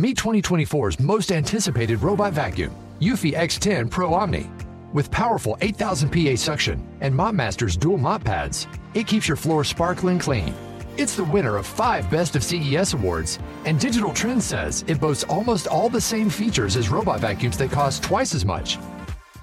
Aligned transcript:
Meet 0.00 0.16
2024's 0.18 1.00
most 1.00 1.32
anticipated 1.32 2.04
robot 2.04 2.32
vacuum, 2.32 2.70
Eufy 3.00 3.34
X10 3.34 3.90
Pro 3.90 4.14
Omni. 4.14 4.48
With 4.92 5.10
powerful 5.10 5.58
8000 5.60 6.10
PA 6.10 6.36
suction 6.36 6.86
and 7.00 7.12
MopMaster's 7.12 7.76
dual 7.76 7.98
mop 7.98 8.22
pads, 8.22 8.68
it 8.94 9.08
keeps 9.08 9.26
your 9.26 9.36
floor 9.36 9.64
sparkling 9.64 10.20
clean. 10.20 10.54
It's 10.96 11.16
the 11.16 11.24
winner 11.24 11.56
of 11.56 11.66
five 11.66 12.08
Best 12.12 12.36
of 12.36 12.44
CES 12.44 12.92
awards, 12.94 13.40
and 13.64 13.80
Digital 13.80 14.14
Trends 14.14 14.44
says 14.44 14.84
it 14.86 15.00
boasts 15.00 15.24
almost 15.24 15.66
all 15.66 15.88
the 15.88 16.00
same 16.00 16.30
features 16.30 16.76
as 16.76 16.90
robot 16.90 17.18
vacuums 17.18 17.58
that 17.58 17.72
cost 17.72 18.04
twice 18.04 18.36
as 18.36 18.44
much. 18.44 18.78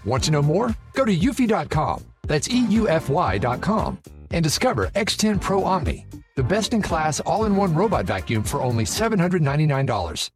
Want 0.05 0.23
to 0.23 0.31
know 0.31 0.41
more? 0.41 0.73
Go 0.93 1.03
to 1.03 1.13
eufy.com, 1.13 2.01
that's 2.27 2.47
EUFY.com, 2.47 3.99
and 4.31 4.41
discover 4.41 4.87
X10 4.87 5.41
Pro 5.41 5.65
Omni, 5.65 6.05
the 6.37 6.43
best 6.43 6.73
in 6.73 6.81
class 6.81 7.19
all 7.19 7.43
in 7.43 7.57
one 7.57 7.75
robot 7.75 8.05
vacuum 8.05 8.41
for 8.41 8.61
only 8.61 8.85
$799. 8.85 10.29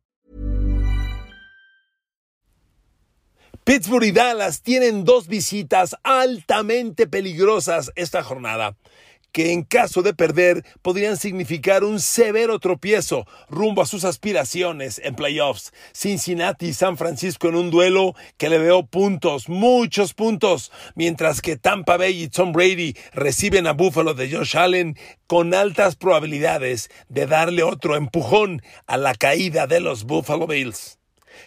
Pittsburgh 3.70 4.06
y 4.06 4.12
Dallas 4.12 4.64
tienen 4.64 5.06
dos 5.06 5.28
visitas 5.28 5.96
altamente 6.02 7.06
peligrosas 7.06 7.92
esta 7.96 8.24
jornada, 8.24 8.76
que 9.32 9.54
en 9.54 9.62
caso 9.62 10.02
de 10.02 10.16
perder 10.16 10.66
podrían 10.82 11.18
significar 11.18 11.84
un 11.84 12.00
severo 12.00 12.58
tropiezo 12.58 13.28
rumbo 13.48 13.84
a 13.84 13.86
sus 13.86 14.06
aspiraciones 14.06 15.00
en 15.04 15.14
playoffs. 15.14 15.72
Cincinnati 15.94 16.70
y 16.70 16.74
San 16.74 16.98
Francisco 16.98 17.48
en 17.48 17.54
un 17.54 17.70
duelo 17.70 18.16
que 18.38 18.50
le 18.50 18.58
veo 18.58 18.88
puntos, 18.88 19.50
muchos 19.50 20.16
puntos, 20.16 20.72
mientras 20.96 21.40
que 21.40 21.56
Tampa 21.56 21.98
Bay 21.98 22.24
y 22.24 22.28
Tom 22.28 22.54
Brady 22.54 22.96
reciben 23.14 23.68
a 23.68 23.74
Buffalo 23.74 24.16
de 24.16 24.32
Josh 24.32 24.58
Allen 24.58 24.98
con 25.28 25.54
altas 25.54 25.96
probabilidades 25.96 26.90
de 27.08 27.28
darle 27.28 27.62
otro 27.62 27.96
empujón 27.96 28.64
a 28.88 28.98
la 28.98 29.14
caída 29.14 29.68
de 29.68 29.80
los 29.80 30.06
Buffalo 30.06 30.48
Bills. 30.48 30.99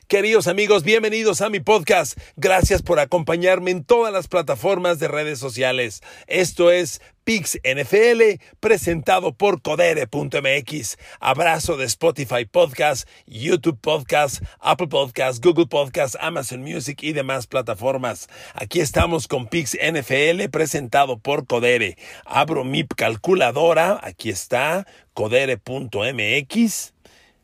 Queridos 0.09 0.47
amigos, 0.47 0.83
bienvenidos 0.83 1.41
a 1.41 1.48
mi 1.48 1.61
podcast. 1.61 2.19
Gracias 2.37 2.82
por 2.82 3.01
acompañarme 3.01 3.71
en 3.71 3.82
todas 3.82 4.13
las 4.13 4.29
plataformas 4.29 4.99
de 4.99 5.09
redes 5.09 5.38
sociales. 5.38 6.02
Esto 6.27 6.71
es 6.71 7.01
Pix 7.24 7.59
NFL, 7.65 8.43
presentado 8.60 9.32
por 9.32 9.62
Codere.mx. 9.62 10.99
Abrazo 11.18 11.77
de 11.79 11.87
Spotify 11.87 12.45
Podcast, 12.45 13.09
YouTube 13.27 13.79
Podcast, 13.80 14.43
Apple 14.60 14.88
Podcast, 14.88 15.43
Google 15.43 15.66
Podcast, 15.66 16.16
Amazon 16.21 16.60
Music 16.60 17.02
y 17.02 17.12
demás 17.15 17.46
plataformas. 17.46 18.29
Aquí 18.55 18.80
estamos 18.80 19.29
con 19.29 19.46
Pix 19.46 19.79
NFL, 19.80 20.49
presentado 20.51 21.18
por 21.21 21.46
Codere. 21.46 21.96
Abro 22.27 22.65
mi 22.65 22.87
calculadora, 22.87 23.99
aquí 24.02 24.29
está, 24.29 24.87
Codere.mx. 25.15 26.91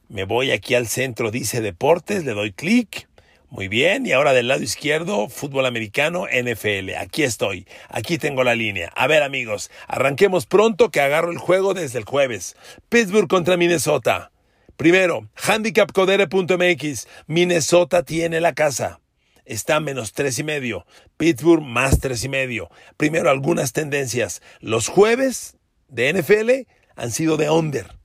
Me 0.08 0.24
voy 0.24 0.52
aquí 0.52 0.74
al 0.74 0.88
centro, 0.88 1.30
dice 1.30 1.60
deportes, 1.60 2.24
le 2.24 2.32
doy 2.32 2.52
clic. 2.52 3.08
Muy 3.50 3.68
bien, 3.68 4.06
y 4.06 4.12
ahora 4.12 4.32
del 4.32 4.48
lado 4.48 4.62
izquierdo, 4.62 5.28
fútbol 5.28 5.66
americano, 5.66 6.26
NFL. 6.26 6.94
Aquí 6.98 7.24
estoy, 7.24 7.66
aquí 7.90 8.16
tengo 8.16 8.42
la 8.42 8.54
línea. 8.54 8.90
A 8.96 9.06
ver 9.06 9.22
amigos, 9.22 9.70
arranquemos 9.86 10.46
pronto 10.46 10.90
que 10.90 11.02
agarro 11.02 11.30
el 11.30 11.36
juego 11.36 11.74
desde 11.74 11.98
el 11.98 12.06
jueves. 12.06 12.56
Pittsburgh 12.88 13.28
contra 13.28 13.58
Minnesota. 13.58 14.30
Primero, 14.78 15.28
handicapcodere.mx. 15.34 17.08
Minnesota 17.26 18.02
tiene 18.02 18.40
la 18.40 18.54
casa. 18.54 19.00
Está 19.44 19.78
menos 19.80 20.12
tres 20.12 20.38
y 20.38 20.44
medio. 20.44 20.86
Pittsburgh 21.18 21.62
más 21.62 22.00
tres 22.00 22.24
y 22.24 22.30
medio. 22.30 22.70
Primero, 22.96 23.28
algunas 23.28 23.72
tendencias. 23.74 24.40
Los 24.60 24.88
jueves 24.88 25.56
de 25.88 26.14
NFL 26.14 26.50
han 26.96 27.10
sido 27.10 27.36
de 27.36 27.50
under. 27.50 27.97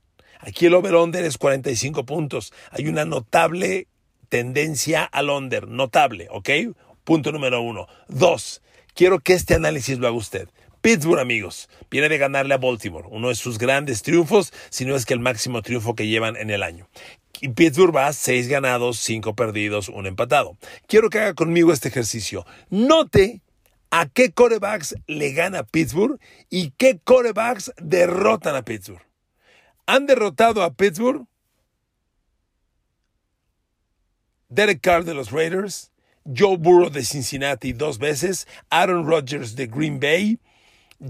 Aquí 0.46 0.66
el 0.66 0.74
over-under 0.74 1.24
es 1.24 1.38
45 1.38 2.04
puntos. 2.04 2.52
Hay 2.70 2.86
una 2.86 3.06
notable 3.06 3.88
tendencia 4.28 5.04
al 5.04 5.30
under, 5.30 5.68
notable, 5.68 6.28
¿ok? 6.30 6.50
Punto 7.02 7.32
número 7.32 7.62
uno. 7.62 7.86
Dos, 8.08 8.60
quiero 8.94 9.20
que 9.20 9.32
este 9.32 9.54
análisis 9.54 9.98
lo 9.98 10.06
haga 10.06 10.16
usted. 10.16 10.48
Pittsburgh, 10.82 11.18
amigos, 11.18 11.70
viene 11.90 12.10
de 12.10 12.18
ganarle 12.18 12.52
a 12.52 12.58
Baltimore, 12.58 13.08
uno 13.10 13.30
de 13.30 13.36
sus 13.36 13.56
grandes 13.56 14.02
triunfos, 14.02 14.52
si 14.68 14.84
no 14.84 14.96
es 14.96 15.06
que 15.06 15.14
el 15.14 15.20
máximo 15.20 15.62
triunfo 15.62 15.94
que 15.94 16.08
llevan 16.08 16.36
en 16.36 16.50
el 16.50 16.62
año. 16.62 16.88
Y 17.40 17.48
Pittsburgh 17.48 17.96
va 17.96 18.12
seis 18.12 18.46
ganados, 18.46 18.98
cinco 18.98 19.34
perdidos, 19.34 19.88
un 19.88 20.06
empatado. 20.06 20.58
Quiero 20.86 21.08
que 21.08 21.20
haga 21.20 21.32
conmigo 21.32 21.72
este 21.72 21.88
ejercicio. 21.88 22.44
Note 22.68 23.40
a 23.90 24.06
qué 24.08 24.32
corebacks 24.32 24.94
le 25.06 25.32
gana 25.32 25.64
Pittsburgh 25.64 26.20
y 26.50 26.72
qué 26.76 26.98
corebacks 27.02 27.72
derrotan 27.78 28.54
a 28.56 28.62
Pittsburgh 28.62 29.13
han 29.86 30.06
derrotado 30.06 30.62
a 30.62 30.74
Pittsburgh, 30.74 31.26
Derek 34.48 34.80
Carr 34.80 35.04
de 35.04 35.14
los 35.14 35.30
Raiders, 35.30 35.90
Joe 36.24 36.56
Burrow 36.56 36.90
de 36.90 37.04
Cincinnati 37.04 37.72
dos 37.72 37.98
veces, 37.98 38.46
Aaron 38.70 39.06
Rodgers 39.06 39.56
de 39.56 39.66
Green 39.66 40.00
Bay, 40.00 40.38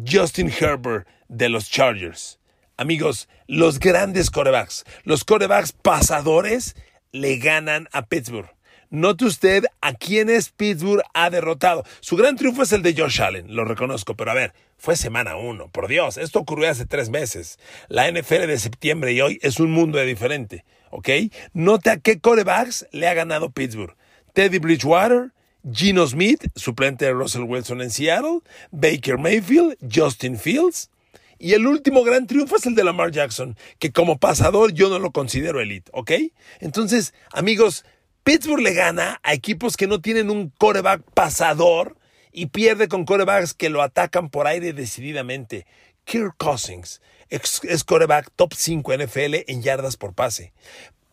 Justin 0.06 0.50
Herbert 0.50 1.06
de 1.28 1.48
los 1.48 1.70
Chargers. 1.70 2.38
Amigos, 2.76 3.28
los 3.46 3.78
grandes 3.78 4.30
corebacks, 4.30 4.84
los 5.04 5.24
corebacks 5.24 5.72
pasadores 5.72 6.74
le 7.12 7.36
ganan 7.36 7.88
a 7.92 8.06
Pittsburgh. 8.06 8.50
Note 8.90 9.24
usted 9.24 9.64
a 9.80 9.94
quienes 9.94 10.50
Pittsburgh 10.50 11.02
ha 11.14 11.30
derrotado. 11.30 11.84
Su 12.00 12.16
gran 12.16 12.36
triunfo 12.36 12.62
es 12.62 12.72
el 12.72 12.82
de 12.82 12.94
Josh 12.94 13.20
Allen, 13.20 13.54
lo 13.54 13.64
reconozco, 13.64 14.14
pero 14.14 14.30
a 14.30 14.34
ver, 14.34 14.54
fue 14.76 14.96
semana 14.96 15.36
uno, 15.36 15.68
por 15.68 15.88
Dios, 15.88 16.16
esto 16.16 16.40
ocurrió 16.40 16.70
hace 16.70 16.86
tres 16.86 17.10
meses. 17.10 17.58
La 17.88 18.10
NFL 18.10 18.46
de 18.46 18.58
septiembre 18.58 19.12
y 19.12 19.20
hoy 19.20 19.38
es 19.42 19.60
un 19.60 19.70
mundo 19.70 19.98
de 19.98 20.06
diferente, 20.06 20.64
¿ok? 20.90 21.08
Note 21.52 21.90
a 21.90 21.96
qué 21.98 22.20
corebacks 22.20 22.86
le 22.92 23.08
ha 23.08 23.14
ganado 23.14 23.50
Pittsburgh. 23.50 23.96
Teddy 24.32 24.58
Bridgewater, 24.58 25.32
Gino 25.72 26.06
Smith, 26.06 26.48
suplente 26.54 27.06
de 27.06 27.12
Russell 27.12 27.44
Wilson 27.44 27.80
en 27.80 27.90
Seattle, 27.90 28.40
Baker 28.70 29.16
Mayfield, 29.16 29.76
Justin 29.92 30.38
Fields. 30.38 30.90
Y 31.38 31.52
el 31.52 31.66
último 31.66 32.04
gran 32.04 32.26
triunfo 32.26 32.56
es 32.56 32.66
el 32.66 32.74
de 32.74 32.84
Lamar 32.84 33.10
Jackson, 33.10 33.56
que 33.78 33.92
como 33.92 34.18
pasador 34.18 34.72
yo 34.72 34.88
no 34.88 34.98
lo 34.98 35.12
considero 35.12 35.60
elite, 35.60 35.90
¿ok? 35.92 36.12
Entonces, 36.60 37.14
amigos, 37.32 37.84
Pittsburgh 38.24 38.62
le 38.62 38.72
gana 38.72 39.20
a 39.22 39.34
equipos 39.34 39.76
que 39.76 39.86
no 39.86 40.00
tienen 40.00 40.30
un 40.30 40.48
coreback 40.48 41.02
pasador 41.12 41.98
y 42.32 42.46
pierde 42.46 42.88
con 42.88 43.04
corebacks 43.04 43.52
que 43.52 43.68
lo 43.68 43.82
atacan 43.82 44.30
por 44.30 44.46
aire 44.46 44.72
decididamente. 44.72 45.66
Kirk 46.04 46.34
Cousins 46.38 47.02
es 47.28 47.84
coreback 47.84 48.30
top 48.34 48.54
5 48.54 48.96
NFL 48.96 49.34
en 49.46 49.62
yardas 49.62 49.98
por 49.98 50.14
pase. 50.14 50.54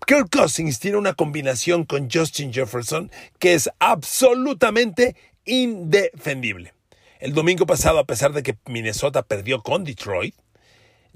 Kirk 0.07 0.29
Cousins 0.31 0.79
tiene 0.79 0.97
una 0.97 1.13
combinación 1.13 1.83
con 1.83 2.09
Justin 2.09 2.53
Jefferson 2.53 3.11
que 3.39 3.55
es 3.55 3.69
absolutamente 3.79 5.17
indefendible. 5.43 6.73
El 7.19 7.33
domingo 7.33 7.65
pasado, 7.65 7.99
a 7.99 8.05
pesar 8.05 8.31
de 8.31 8.41
que 8.41 8.57
Minnesota 8.65 9.21
perdió 9.21 9.61
con 9.61 9.83
Detroit, 9.83 10.33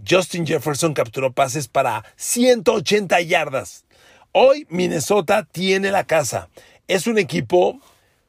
Justin 0.08 0.46
Jefferson 0.46 0.94
capturó 0.94 1.32
pases 1.32 1.68
para 1.68 2.04
180 2.18 3.22
yardas. 3.22 3.85
Hoy 4.38 4.68
Minnesota 4.70 5.48
tiene 5.50 5.92
la 5.92 6.04
casa. 6.04 6.50
Es 6.90 7.08
un 7.08 7.18
equipo 7.18 7.80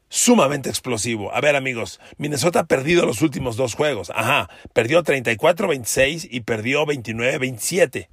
sumamente 0.09 0.69
explosivo. 0.69 1.35
A 1.35 1.41
ver 1.41 1.57
amigos, 1.57 1.99
Minnesota 2.17 2.61
ha 2.61 2.67
perdido 2.67 3.05
los 3.05 3.23
últimos 3.23 3.57
dos 3.57 3.75
juegos. 3.75 4.13
Ajá, 4.15 4.49
perdió 4.73 5.03
34-26 5.03 6.29
y 6.31 6.43
perdió 6.43 6.87
29-27. 6.87 8.07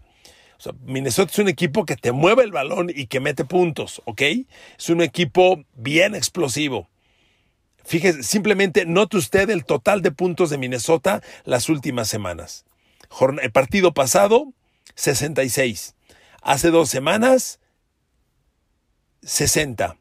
Minnesota 0.84 1.32
es 1.34 1.38
un 1.38 1.50
equipo 1.50 1.86
que 1.86 1.96
te 1.96 2.12
mueve 2.12 2.42
el 2.42 2.52
balón 2.52 2.90
y 2.90 3.06
que 3.06 3.20
mete 3.20 3.46
puntos, 3.46 4.02
¿ok? 4.06 4.24
Es 4.80 4.90
un 4.90 5.04
equipo 5.04 5.64
bien 5.76 6.16
explosivo. 6.16 6.90
Fíjese, 7.86 8.24
simplemente 8.24 8.88
note 8.88 9.18
usted 9.18 9.52
el 9.52 9.66
total 9.66 10.02
de 10.02 10.10
puntos 10.10 10.50
de 10.50 10.58
Minnesota 10.58 11.22
las 11.44 11.70
últimas 11.70 12.08
semanas. 12.08 12.66
El 13.40 13.52
partido 13.52 13.94
pasado, 13.94 14.52
66. 14.96 15.94
Hace 16.42 16.72
dos 16.72 16.90
semanas, 16.90 17.60
60. 19.26 19.98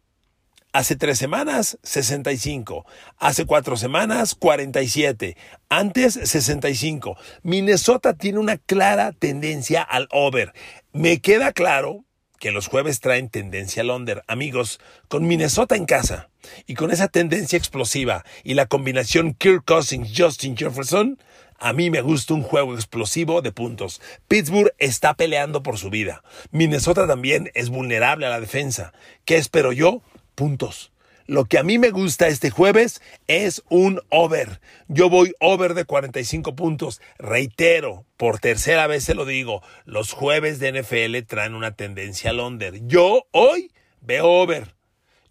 Hace 0.73 0.97
tres 0.97 1.19
semanas, 1.19 1.79
65. 1.83 2.87
Hace 3.19 3.45
cuatro 3.45 3.77
semanas, 3.77 4.35
47. 4.35 5.37
Antes, 5.69 6.15
65. 6.15 7.17
Minnesota 7.43 8.15
tiene 8.15 8.39
una 8.39 8.57
clara 8.57 9.13
tendencia 9.13 9.83
al 9.83 10.09
over. 10.11 10.55
Me 10.93 11.21
queda 11.21 11.53
claro 11.53 12.07
que 12.39 12.53
los 12.53 12.69
jueves 12.69 13.01
traen 13.01 13.29
tendencia 13.29 13.83
al 13.83 13.91
under. 13.91 14.25
Amigos, 14.27 14.81
con 15.09 15.27
Minnesota 15.27 15.77
en 15.77 15.85
casa 15.85 16.31
y 16.67 16.75
con 16.75 16.91
esa 16.91 17.09
tendencia 17.09 17.57
explosiva 17.57 18.25
y 18.43 18.55
la 18.55 18.67
combinación 18.67 19.35
Kirk 19.35 19.65
Cousins, 19.67 20.11
Justin 20.17 20.57
Jefferson, 20.57 21.19
a 21.63 21.73
mí 21.73 21.91
me 21.91 22.03
gusta 22.03 22.35
un 22.35 22.43
juego 22.43 22.75
explosivo 22.75 23.41
de 23.41 23.53
puntos. 23.53 24.03
Pittsburgh 24.27 24.75
está 24.79 25.15
peleando 25.15 25.63
por 25.63 25.79
su 25.79 25.91
vida. 25.91 26.25
Minnesota 26.51 27.07
también 27.07 27.53
es 27.55 27.71
vulnerable 27.71 28.27
a 28.27 28.31
la 28.31 28.41
defensa. 28.41 28.93
¿Qué 29.25 29.37
espero 29.37 29.73
yo? 29.73 30.03
Puntos. 30.35 30.91
Lo 31.27 31.45
que 31.45 31.59
a 31.59 31.63
mí 31.63 31.79
me 31.79 31.91
gusta 31.91 32.27
este 32.27 32.51
jueves 32.51 33.01
es 33.29 33.63
un 33.69 34.01
over. 34.09 34.61
Yo 34.89 35.09
voy 35.09 35.35
over 35.39 35.75
de 35.75 35.85
45 35.85 36.57
puntos. 36.57 37.01
Reitero, 37.17 38.05
por 38.17 38.41
tercera 38.41 38.89
vez 38.89 39.05
se 39.05 39.15
lo 39.15 39.25
digo, 39.25 39.63
los 39.85 40.13
jueves 40.13 40.59
de 40.59 40.83
NFL 40.83 41.27
traen 41.29 41.55
una 41.55 41.77
tendencia 41.77 42.31
al 42.31 42.41
under. 42.41 42.85
Yo 42.89 43.29
hoy 43.31 43.71
veo 44.01 44.27
over. 44.27 44.75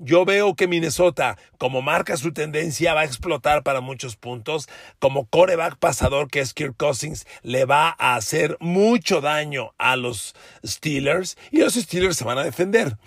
Yo 0.03 0.25
veo 0.25 0.55
que 0.55 0.67
Minnesota, 0.67 1.37
como 1.59 1.83
marca 1.83 2.17
su 2.17 2.33
tendencia, 2.33 2.95
va 2.95 3.01
a 3.01 3.05
explotar 3.05 3.61
para 3.61 3.81
muchos 3.81 4.15
puntos. 4.15 4.67
Como 4.97 5.27
coreback 5.27 5.77
pasador 5.77 6.27
que 6.27 6.39
es 6.39 6.55
Kirk 6.55 6.75
Cousins, 6.75 7.27
le 7.43 7.65
va 7.65 7.95
a 7.99 8.15
hacer 8.15 8.57
mucho 8.59 9.21
daño 9.21 9.75
a 9.77 9.95
los 9.97 10.33
Steelers 10.65 11.37
y 11.51 11.59
los 11.59 11.75
Steelers 11.75 12.17
se 12.17 12.23
van 12.23 12.39
a 12.39 12.43
defender. 12.43 12.97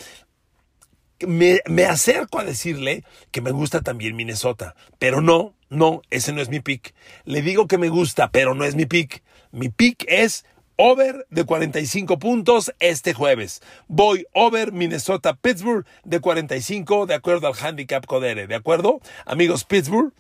Me, 1.27 1.63
me, 1.67 1.85
acerco 1.85 2.39
a 2.39 2.45
decirle 2.45 3.03
que 3.33 3.41
me 3.41 3.51
gusta 3.51 3.81
también 3.81 4.15
Minnesota, 4.15 4.77
pero 5.01 5.21
no, 5.21 5.57
no, 5.71 6.01
ese 6.11 6.33
no 6.33 6.41
es 6.41 6.49
mi 6.49 6.61
pick. 6.61 6.95
Le 7.25 7.43
digo 7.43 7.67
que 7.67 7.79
me 7.79 7.89
gusta, 7.89 8.31
pero 8.31 8.55
no 8.55 8.65
es 8.65 8.77
mi 8.77 8.87
pick. 8.87 9.25
Mi 9.51 9.69
pick 9.69 10.05
es 10.07 10.45
over 10.77 11.27
de 11.31 11.45
45 11.45 12.19
puntos 12.19 12.73
este 12.81 13.15
jueves. 13.15 13.63
Voy 13.89 14.27
over 14.33 14.73
Minnesota 14.73 15.35
Pittsburgh 15.35 15.87
de 16.05 16.21
45 16.21 17.07
de 17.07 17.15
acuerdo 17.15 17.47
al 17.47 17.55
handicap 17.55 18.05
Codere. 18.07 18.47
¿De 18.47 18.55
acuerdo? 18.55 19.01
Amigos 19.25 19.65
Pittsburgh, 19.65 20.13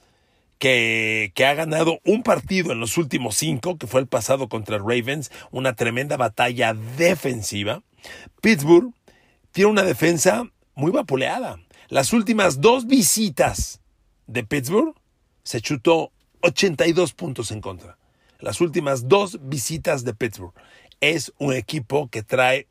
que, 0.58 1.32
que, 1.34 1.46
ha 1.46 1.54
ganado 1.54 2.00
un 2.04 2.22
partido 2.22 2.72
en 2.72 2.80
los 2.80 2.96
últimos 2.96 3.36
cinco, 3.36 3.76
que 3.76 3.86
fue 3.86 4.00
el 4.00 4.06
pasado 4.06 4.48
contra 4.48 4.78
Ravens, 4.78 5.30
una 5.50 5.74
tremenda 5.74 6.16
batalla 6.16 6.74
defensiva. 6.74 7.82
Pittsburgh 8.40 8.92
tiene 9.52 9.70
una 9.70 9.82
defensa 9.82 10.44
muy 10.74 10.92
vapuleada. 10.92 11.58
Las 11.88 12.12
últimas 12.12 12.60
dos 12.60 12.86
visitas 12.86 13.80
de 14.26 14.44
Pittsburgh 14.44 14.94
se 15.42 15.60
chutó 15.60 16.12
82 16.40 17.12
puntos 17.12 17.50
en 17.50 17.60
contra 17.60 17.98
las 18.44 18.60
últimas 18.60 19.08
dos 19.08 19.38
visitas 19.42 20.04
de 20.04 20.14
Pittsburgh. 20.14 20.52
Es 21.00 21.32
un 21.38 21.54
equipo 21.54 22.08
que 22.08 22.22
trae 22.22 22.68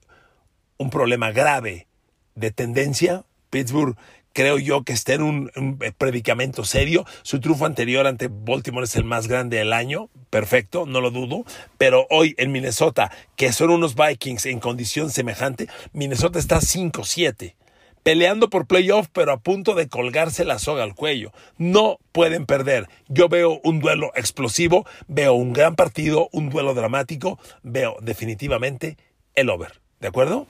un 0.77 0.89
problema 0.89 1.31
grave 1.31 1.87
de 2.35 2.51
tendencia. 2.51 3.25
Pittsburgh 3.49 3.97
creo 4.33 4.59
yo 4.59 4.83
que 4.83 4.93
está 4.93 5.13
en 5.13 5.23
un, 5.23 5.79
predicamento 5.97 6.63
serio. 6.63 7.05
Su 7.23 7.39
triunfo 7.39 7.65
anterior 7.65 8.05
ante 8.05 8.29
Baltimore 8.29 8.85
es 8.85 8.95
el 8.95 9.03
más 9.03 9.27
grande 9.27 9.57
del 9.57 9.73
año, 9.73 10.09
perfecto, 10.29 10.85
no 10.85 11.01
lo 11.01 11.09
dudo. 11.09 11.43
Pero 11.79 12.05
hoy 12.11 12.35
en 12.37 12.51
Minnesota, 12.51 13.11
que 13.35 13.51
son 13.51 13.71
unos 13.71 13.95
Vikings 13.95 14.45
en 14.45 14.59
condición 14.59 15.09
semejante, 15.09 15.67
Minnesota 15.91 16.37
está 16.37 16.59
5-7 16.59 17.55
peleando 18.03 18.49
por 18.49 18.67
playoff, 18.67 19.07
pero 19.11 19.31
a 19.31 19.39
punto 19.39 19.73
de 19.73 19.87
colgarse 19.87 20.45
la 20.45 20.59
soga 20.59 20.83
al 20.83 20.93
cuello. 20.93 21.31
No 21.57 21.99
pueden 22.11 22.45
perder. 22.45 22.87
Yo 23.07 23.29
veo 23.29 23.59
un 23.63 23.79
duelo 23.79 24.11
explosivo, 24.15 24.85
veo 25.07 25.33
un 25.33 25.53
gran 25.53 25.75
partido, 25.75 26.29
un 26.31 26.49
duelo 26.49 26.73
dramático, 26.73 27.39
veo 27.63 27.97
definitivamente 28.01 28.97
el 29.35 29.49
over. 29.49 29.81
¿De 29.99 30.09
acuerdo? 30.09 30.47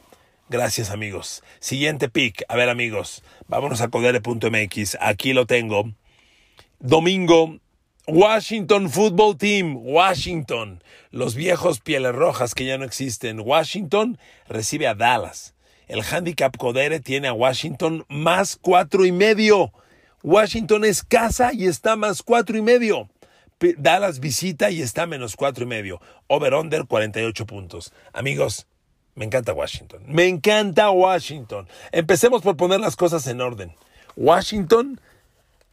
Gracias 0.49 0.89
amigos. 0.89 1.43
Siguiente 1.59 2.09
pick. 2.09 2.43
A 2.47 2.55
ver 2.55 2.69
amigos, 2.69 3.23
vámonos 3.47 3.81
a 3.81 3.89
codere.mx. 3.89 4.97
Aquí 4.99 5.33
lo 5.33 5.45
tengo. 5.45 5.91
Domingo, 6.79 7.59
Washington 8.07 8.89
Football 8.89 9.37
Team, 9.37 9.77
Washington. 9.77 10.83
Los 11.11 11.35
viejos 11.35 11.79
pieles 11.79 12.13
rojas 12.13 12.53
que 12.53 12.65
ya 12.65 12.77
no 12.77 12.83
existen. 12.83 13.39
Washington 13.39 14.17
recibe 14.47 14.87
a 14.87 14.95
Dallas. 14.95 15.53
El 15.93 16.01
handicap 16.01 16.57
Codere 16.57 16.99
tiene 16.99 17.27
a 17.27 17.33
Washington 17.33 18.03
más 18.09 18.57
cuatro 18.59 19.05
y 19.05 19.11
medio. 19.11 19.71
Washington 20.23 20.85
es 20.85 21.03
casa 21.03 21.53
y 21.53 21.67
está 21.67 21.95
más 21.95 22.23
cuatro 22.23 22.57
y 22.57 22.63
medio. 22.63 23.11
Dallas 23.77 24.19
visita 24.19 24.71
y 24.71 24.81
está 24.81 25.05
menos 25.05 25.35
cuatro 25.35 25.65
y 25.65 25.67
medio. 25.67 26.01
Over-under 26.25 26.87
48 26.87 27.45
puntos. 27.45 27.93
Amigos, 28.11 28.65
me 29.13 29.25
encanta 29.25 29.53
Washington. 29.53 30.01
Me 30.07 30.27
encanta 30.27 30.89
Washington. 30.89 31.69
Empecemos 31.91 32.41
por 32.41 32.57
poner 32.57 32.79
las 32.79 32.95
cosas 32.95 33.27
en 33.27 33.39
orden. 33.39 33.75
Washington 34.15 34.99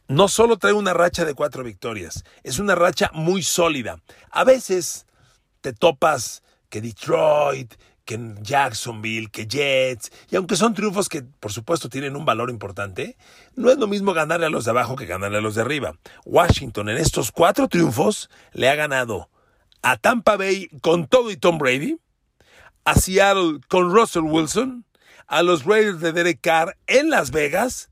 no 0.07 0.27
solo 0.27 0.57
trae 0.57 0.73
una 0.73 0.93
racha 0.93 1.25
de 1.25 1.33
cuatro 1.33 1.63
victorias, 1.63 2.23
es 2.43 2.59
una 2.59 2.75
racha 2.75 3.09
muy 3.15 3.41
sólida. 3.41 3.99
A 4.29 4.43
veces 4.43 5.07
te 5.61 5.73
topas 5.73 6.43
que 6.69 6.79
Detroit, 6.79 7.73
que 8.11 8.35
Jacksonville, 8.41 9.29
que 9.31 9.47
Jets, 9.47 10.11
y 10.29 10.35
aunque 10.35 10.57
son 10.57 10.73
triunfos 10.73 11.07
que 11.07 11.21
por 11.21 11.53
supuesto 11.53 11.87
tienen 11.87 12.17
un 12.17 12.25
valor 12.25 12.49
importante, 12.49 13.15
no 13.55 13.71
es 13.71 13.77
lo 13.77 13.87
mismo 13.87 14.13
ganarle 14.13 14.47
a 14.47 14.49
los 14.49 14.65
de 14.65 14.71
abajo 14.71 14.97
que 14.97 15.05
ganarle 15.05 15.37
a 15.37 15.41
los 15.41 15.55
de 15.55 15.61
arriba. 15.61 15.93
Washington 16.25 16.89
en 16.89 16.97
estos 16.97 17.31
cuatro 17.31 17.69
triunfos 17.69 18.29
le 18.51 18.67
ha 18.67 18.75
ganado 18.75 19.29
a 19.81 19.95
Tampa 19.95 20.35
Bay 20.35 20.67
con 20.81 21.07
todo 21.07 21.31
y 21.31 21.37
Tom 21.37 21.57
Brady, 21.57 21.99
a 22.83 22.95
Seattle 22.95 23.61
con 23.69 23.93
Russell 23.93 24.23
Wilson, 24.23 24.85
a 25.27 25.41
los 25.41 25.63
Raiders 25.63 26.01
de 26.01 26.11
Derek 26.11 26.41
Carr 26.41 26.77
en 26.87 27.09
Las 27.09 27.31
Vegas 27.31 27.91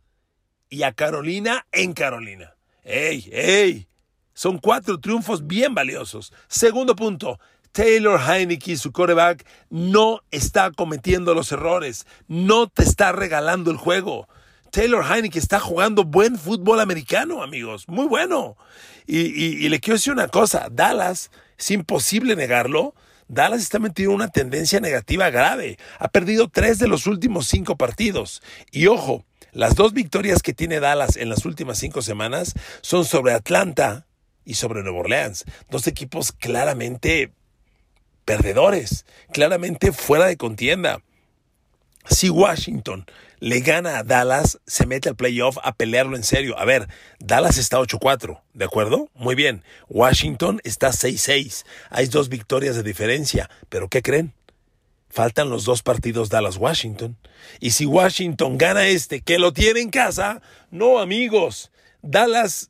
y 0.69 0.83
a 0.83 0.91
Carolina 0.91 1.65
en 1.71 1.93
Carolina. 1.93 2.55
¡Ey, 2.83 3.29
ey! 3.31 3.87
Son 4.33 4.57
cuatro 4.57 4.99
triunfos 4.99 5.47
bien 5.47 5.73
valiosos. 5.73 6.33
Segundo 6.49 6.97
punto, 6.97 7.39
Taylor 7.71 8.19
Heineke, 8.19 8.77
su 8.77 8.91
coreback, 8.91 9.45
no 9.69 10.21
está 10.31 10.71
cometiendo 10.71 11.33
los 11.33 11.51
errores, 11.51 12.05
no 12.27 12.67
te 12.67 12.83
está 12.83 13.11
regalando 13.11 13.71
el 13.71 13.77
juego. 13.77 14.27
Taylor 14.71 15.03
Heineke 15.03 15.39
está 15.39 15.59
jugando 15.59 16.03
buen 16.03 16.37
fútbol 16.37 16.79
americano, 16.79 17.41
amigos, 17.41 17.87
muy 17.87 18.07
bueno. 18.07 18.55
Y, 19.07 19.67
le 19.69 19.79
quiero 19.79 19.95
decir 19.95 20.13
una 20.13 20.27
cosa, 20.27 20.67
Dallas, 20.71 21.31
es 21.57 21.71
imposible 21.71 22.35
negarlo, 22.35 22.93
Dallas 23.27 23.61
está 23.61 23.79
metido 23.79 24.11
en 24.11 24.15
una 24.15 24.27
tendencia 24.27 24.79
negativa 24.79 25.29
grave. 25.29 25.77
Ha 25.97 26.09
perdido 26.09 26.49
tres 26.49 26.79
de 26.79 26.87
los 26.87 27.07
últimos 27.07 27.47
cinco 27.47 27.75
partidos. 27.77 28.41
Y 28.71 28.87
ojo, 28.87 29.25
las 29.51 29.75
dos 29.75 29.93
victorias 29.93 30.41
que 30.41 30.53
tiene 30.53 30.79
Dallas 30.79 31.15
en 31.15 31.29
las 31.29 31.45
últimas 31.45 31.79
cinco 31.79 32.01
semanas 32.01 32.53
son 32.81 33.05
sobre 33.05 33.33
Atlanta 33.33 34.07
y 34.45 34.55
sobre 34.55 34.81
Nueva 34.83 34.99
Orleans. 34.99 35.45
Dos 35.69 35.87
equipos 35.87 36.31
claramente 36.31 37.33
perdedores, 38.29 39.07
claramente 39.33 39.91
fuera 39.91 40.27
de 40.27 40.37
contienda. 40.37 41.01
Si 42.07 42.29
Washington 42.29 43.07
le 43.39 43.61
gana 43.61 43.97
a 43.97 44.03
Dallas, 44.03 44.59
se 44.67 44.85
mete 44.85 45.09
al 45.09 45.15
playoff 45.15 45.57
a 45.63 45.73
pelearlo 45.73 46.15
en 46.15 46.21
serio. 46.21 46.55
A 46.59 46.63
ver, 46.63 46.87
Dallas 47.17 47.57
está 47.57 47.79
8-4, 47.79 48.39
¿de 48.53 48.65
acuerdo? 48.65 49.09
Muy 49.15 49.33
bien. 49.33 49.63
Washington 49.87 50.61
está 50.63 50.89
6-6. 50.89 51.65
Hay 51.89 52.05
dos 52.05 52.29
victorias 52.29 52.75
de 52.75 52.83
diferencia. 52.83 53.49
¿Pero 53.67 53.89
qué 53.89 54.03
creen? 54.03 54.31
Faltan 55.09 55.49
los 55.49 55.65
dos 55.65 55.81
partidos 55.81 56.29
Dallas-Washington. 56.29 57.17
Y 57.59 57.71
si 57.71 57.87
Washington 57.87 58.59
gana 58.59 58.85
este, 58.85 59.21
que 59.21 59.39
lo 59.39 59.53
tiene 59.53 59.79
en 59.79 59.89
casa, 59.89 60.43
no 60.69 60.99
amigos, 60.99 61.71
Dallas 62.03 62.69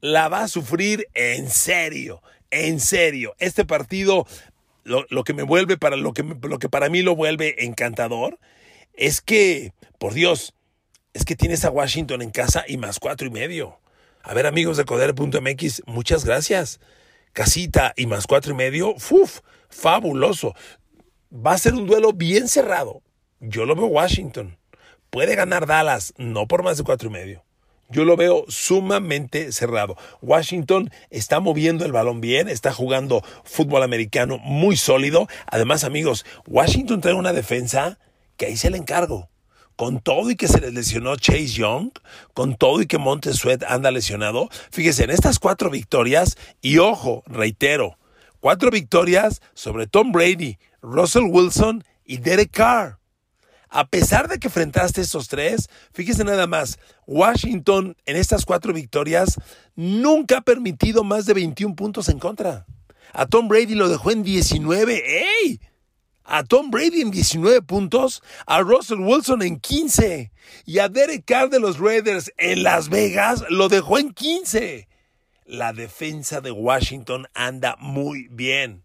la 0.00 0.30
va 0.30 0.44
a 0.44 0.48
sufrir 0.48 1.08
en 1.12 1.50
serio, 1.50 2.22
en 2.50 2.80
serio. 2.80 3.34
Este 3.38 3.66
partido 3.66 4.26
lo, 4.84 5.24
que 5.24 5.34
me 5.34 5.42
vuelve 5.42 5.76
para 5.76 5.96
lo 5.96 6.12
que, 6.12 6.22
lo 6.22 6.58
que 6.58 6.68
para 6.68 6.88
mí 6.88 7.02
lo 7.02 7.16
vuelve 7.16 7.64
encantador 7.64 8.38
es 8.92 9.20
que, 9.20 9.72
por 9.98 10.14
Dios, 10.14 10.54
es 11.12 11.24
que 11.24 11.36
tienes 11.36 11.64
a 11.64 11.70
Washington 11.70 12.22
en 12.22 12.30
casa 12.30 12.64
y 12.66 12.76
más 12.76 12.98
cuatro 12.98 13.26
y 13.26 13.30
medio. 13.30 13.80
A 14.22 14.34
ver, 14.34 14.46
amigos 14.46 14.76
de 14.76 14.84
Coder.mx, 14.84 15.82
muchas 15.86 16.24
gracias. 16.24 16.80
Casita 17.32 17.92
y 17.96 18.06
más 18.06 18.26
cuatro 18.26 18.52
y 18.52 18.56
medio, 18.56 18.94
¡fuf! 18.98 19.40
Fabuloso. 19.68 20.54
Va 21.32 21.52
a 21.52 21.58
ser 21.58 21.74
un 21.74 21.86
duelo 21.86 22.12
bien 22.12 22.48
cerrado. 22.48 23.02
Yo 23.40 23.66
lo 23.66 23.74
veo 23.74 23.86
Washington. 23.86 24.56
Puede 25.10 25.34
ganar 25.34 25.66
Dallas, 25.66 26.14
no 26.16 26.46
por 26.46 26.62
más 26.62 26.78
de 26.78 26.84
cuatro 26.84 27.08
y 27.08 27.12
medio. 27.12 27.44
Yo 27.90 28.04
lo 28.04 28.16
veo 28.16 28.44
sumamente 28.48 29.52
cerrado. 29.52 29.96
Washington 30.22 30.90
está 31.10 31.40
moviendo 31.40 31.84
el 31.84 31.92
balón 31.92 32.20
bien, 32.20 32.48
está 32.48 32.72
jugando 32.72 33.22
fútbol 33.44 33.82
americano 33.82 34.38
muy 34.38 34.76
sólido. 34.76 35.28
Además, 35.46 35.84
amigos, 35.84 36.24
Washington 36.46 37.00
trae 37.00 37.14
una 37.14 37.32
defensa 37.32 37.98
que 38.36 38.46
ahí 38.46 38.56
se 38.56 38.70
le 38.70 38.78
encargo. 38.78 39.28
Con 39.76 40.00
todo 40.00 40.30
y 40.30 40.36
que 40.36 40.48
se 40.48 40.60
les 40.60 40.72
lesionó 40.72 41.16
Chase 41.16 41.48
Young, 41.48 41.90
con 42.32 42.54
todo 42.54 42.80
y 42.80 42.86
que 42.86 42.98
Montes 42.98 43.36
Sweat 43.36 43.64
anda 43.64 43.90
lesionado, 43.90 44.48
fíjese, 44.70 45.04
en 45.04 45.10
estas 45.10 45.40
cuatro 45.40 45.68
victorias, 45.68 46.36
y 46.62 46.78
ojo, 46.78 47.24
reitero, 47.26 47.98
cuatro 48.38 48.70
victorias 48.70 49.42
sobre 49.52 49.88
Tom 49.88 50.12
Brady, 50.12 50.58
Russell 50.80 51.24
Wilson 51.24 51.82
y 52.04 52.18
Derek 52.18 52.52
Carr. 52.52 52.98
A 53.76 53.88
pesar 53.88 54.28
de 54.28 54.38
que 54.38 54.46
enfrentaste 54.46 55.00
estos 55.00 55.26
tres, 55.26 55.68
fíjese 55.92 56.22
nada 56.22 56.46
más, 56.46 56.78
Washington 57.08 57.96
en 58.06 58.14
estas 58.14 58.44
cuatro 58.44 58.72
victorias 58.72 59.34
nunca 59.74 60.38
ha 60.38 60.40
permitido 60.42 61.02
más 61.02 61.26
de 61.26 61.34
21 61.34 61.74
puntos 61.74 62.08
en 62.08 62.20
contra. 62.20 62.66
A 63.12 63.26
Tom 63.26 63.48
Brady 63.48 63.74
lo 63.74 63.88
dejó 63.88 64.12
en 64.12 64.22
19. 64.22 65.02
¡Ey! 65.42 65.60
a 66.22 66.44
Tom 66.44 66.70
Brady 66.70 67.00
en 67.00 67.10
19 67.10 67.62
puntos, 67.62 68.22
a 68.46 68.60
Russell 68.60 69.00
Wilson 69.00 69.42
en 69.42 69.58
15 69.58 70.30
y 70.66 70.78
a 70.78 70.88
Derek 70.88 71.24
Carr 71.24 71.50
de 71.50 71.58
los 71.58 71.80
Raiders 71.80 72.32
en 72.38 72.62
Las 72.62 72.88
Vegas 72.88 73.44
lo 73.50 73.68
dejó 73.68 73.98
en 73.98 74.12
15. 74.12 74.86
La 75.46 75.72
defensa 75.72 76.40
de 76.40 76.52
Washington 76.52 77.26
anda 77.34 77.74
muy 77.80 78.28
bien. 78.28 78.83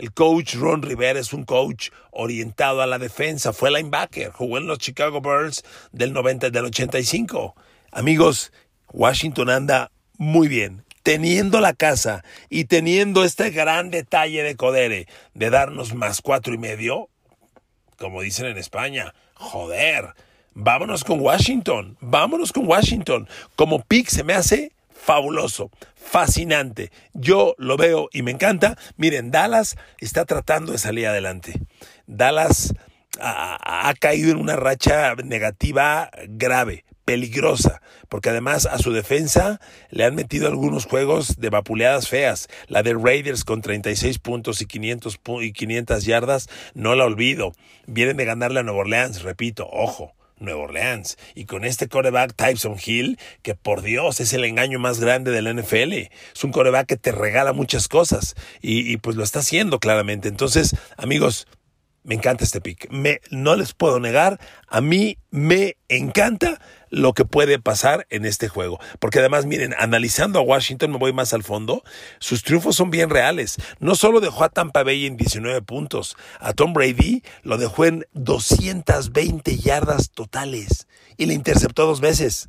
El 0.00 0.14
coach 0.14 0.54
Ron 0.54 0.80
Rivera 0.80 1.20
es 1.20 1.34
un 1.34 1.44
coach 1.44 1.90
orientado 2.10 2.80
a 2.80 2.86
la 2.86 2.98
defensa. 2.98 3.52
Fue 3.52 3.70
linebacker, 3.70 4.30
jugó 4.30 4.56
en 4.56 4.66
los 4.66 4.78
Chicago 4.78 5.20
Bears 5.20 5.62
del 5.92 6.14
90 6.14 6.48
del 6.48 6.64
85. 6.64 7.54
Amigos, 7.92 8.50
Washington 8.94 9.50
anda 9.50 9.90
muy 10.16 10.48
bien 10.48 10.84
teniendo 11.02 11.60
la 11.60 11.74
casa 11.74 12.24
y 12.48 12.64
teniendo 12.64 13.24
este 13.24 13.50
gran 13.50 13.90
detalle 13.90 14.42
de 14.42 14.56
Codere 14.56 15.06
de 15.34 15.50
darnos 15.50 15.94
más 15.94 16.22
cuatro 16.22 16.54
y 16.54 16.58
medio, 16.58 17.10
como 17.98 18.22
dicen 18.22 18.46
en 18.46 18.56
España, 18.56 19.12
joder, 19.34 20.14
vámonos 20.54 21.04
con 21.04 21.20
Washington, 21.20 21.98
vámonos 22.00 22.52
con 22.54 22.66
Washington. 22.66 23.28
Como 23.54 23.82
pick 23.82 24.08
se 24.08 24.24
me 24.24 24.32
hace 24.32 24.72
fabuloso, 25.00 25.70
fascinante. 25.94 26.90
Yo 27.14 27.54
lo 27.58 27.76
veo 27.76 28.08
y 28.12 28.22
me 28.22 28.30
encanta. 28.30 28.76
Miren, 28.96 29.30
Dallas 29.30 29.76
está 29.98 30.24
tratando 30.24 30.72
de 30.72 30.78
salir 30.78 31.06
adelante. 31.06 31.60
Dallas 32.06 32.74
ha, 33.20 33.88
ha 33.88 33.94
caído 33.94 34.30
en 34.30 34.38
una 34.38 34.56
racha 34.56 35.14
negativa 35.16 36.10
grave 36.28 36.84
peligrosa, 37.10 37.82
porque 38.08 38.30
además 38.30 38.66
a 38.66 38.78
su 38.78 38.92
defensa 38.92 39.60
le 39.90 40.04
han 40.04 40.14
metido 40.14 40.46
algunos 40.46 40.86
juegos 40.86 41.40
de 41.40 41.50
vapuleadas 41.50 42.08
feas. 42.08 42.46
La 42.68 42.84
de 42.84 42.94
Raiders 42.94 43.42
con 43.42 43.62
36 43.62 44.20
puntos 44.20 44.60
y 44.62 44.66
500, 44.66 45.18
y 45.42 45.52
500 45.52 46.04
yardas, 46.04 46.48
no 46.74 46.94
la 46.94 47.06
olvido. 47.06 47.52
Vienen 47.88 48.16
de 48.16 48.26
ganarle 48.26 48.60
a 48.60 48.62
Nueva 48.62 48.82
Orleans, 48.82 49.22
repito, 49.22 49.68
ojo. 49.72 50.14
Nueva 50.40 50.62
Orleans. 50.62 51.16
Y 51.34 51.44
con 51.44 51.64
este 51.64 51.88
coreback 51.88 52.34
Tyson 52.34 52.76
Hill, 52.84 53.18
que 53.42 53.54
por 53.54 53.82
Dios 53.82 54.20
es 54.20 54.32
el 54.32 54.44
engaño 54.44 54.78
más 54.78 54.98
grande 54.98 55.30
del 55.30 55.54
NFL. 55.54 55.92
Es 55.92 56.44
un 56.44 56.50
coreback 56.50 56.86
que 56.86 56.96
te 56.96 57.12
regala 57.12 57.52
muchas 57.52 57.86
cosas. 57.86 58.34
Y, 58.60 58.90
y 58.90 58.96
pues 58.96 59.16
lo 59.16 59.22
está 59.22 59.38
haciendo 59.38 59.78
claramente. 59.78 60.28
Entonces, 60.28 60.74
amigos, 60.96 61.46
me 62.02 62.14
encanta 62.14 62.44
este 62.44 62.60
pick. 62.60 62.90
Me, 62.90 63.20
no 63.30 63.56
les 63.56 63.74
puedo 63.74 64.00
negar, 64.00 64.40
a 64.68 64.80
mí 64.80 65.18
me 65.30 65.76
encanta 65.88 66.60
lo 66.90 67.14
que 67.14 67.24
puede 67.24 67.58
pasar 67.58 68.06
en 68.10 68.26
este 68.26 68.48
juego. 68.48 68.78
Porque 68.98 69.20
además, 69.20 69.46
miren, 69.46 69.74
analizando 69.78 70.38
a 70.38 70.42
Washington, 70.42 70.92
me 70.92 70.98
voy 70.98 71.12
más 71.12 71.32
al 71.32 71.42
fondo, 71.42 71.82
sus 72.18 72.42
triunfos 72.42 72.76
son 72.76 72.90
bien 72.90 73.10
reales. 73.10 73.56
No 73.78 73.94
solo 73.94 74.20
dejó 74.20 74.44
a 74.44 74.50
Tampa 74.50 74.82
Bay 74.82 75.06
en 75.06 75.16
19 75.16 75.62
puntos, 75.62 76.16
a 76.38 76.52
Tom 76.52 76.72
Brady 76.72 77.22
lo 77.42 77.56
dejó 77.56 77.86
en 77.86 78.06
220 78.12 79.56
yardas 79.56 80.10
totales 80.10 80.86
y 81.16 81.26
le 81.26 81.34
interceptó 81.34 81.86
dos 81.86 82.00
veces. 82.00 82.48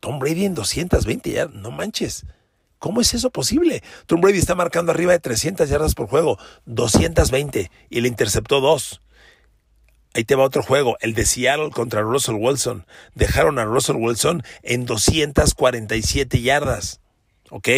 Tom 0.00 0.18
Brady 0.18 0.44
en 0.44 0.54
220 0.54 1.30
yardas, 1.30 1.54
no 1.54 1.70
manches. 1.70 2.26
¿Cómo 2.78 3.02
es 3.02 3.12
eso 3.12 3.30
posible? 3.30 3.82
Tom 4.06 4.22
Brady 4.22 4.38
está 4.38 4.54
marcando 4.54 4.90
arriba 4.90 5.12
de 5.12 5.20
300 5.20 5.68
yardas 5.68 5.94
por 5.94 6.08
juego, 6.08 6.38
220 6.64 7.70
y 7.90 8.00
le 8.00 8.08
interceptó 8.08 8.62
dos. 8.62 9.02
Ahí 10.12 10.24
te 10.24 10.34
va 10.34 10.44
otro 10.44 10.62
juego, 10.62 10.96
el 11.00 11.14
de 11.14 11.24
Seattle 11.24 11.70
contra 11.70 12.02
Russell 12.02 12.34
Wilson. 12.34 12.84
Dejaron 13.14 13.60
a 13.60 13.64
Russell 13.64 13.96
Wilson 13.96 14.42
en 14.62 14.84
247 14.84 16.42
yardas. 16.42 17.00
¿Ok? 17.50 17.68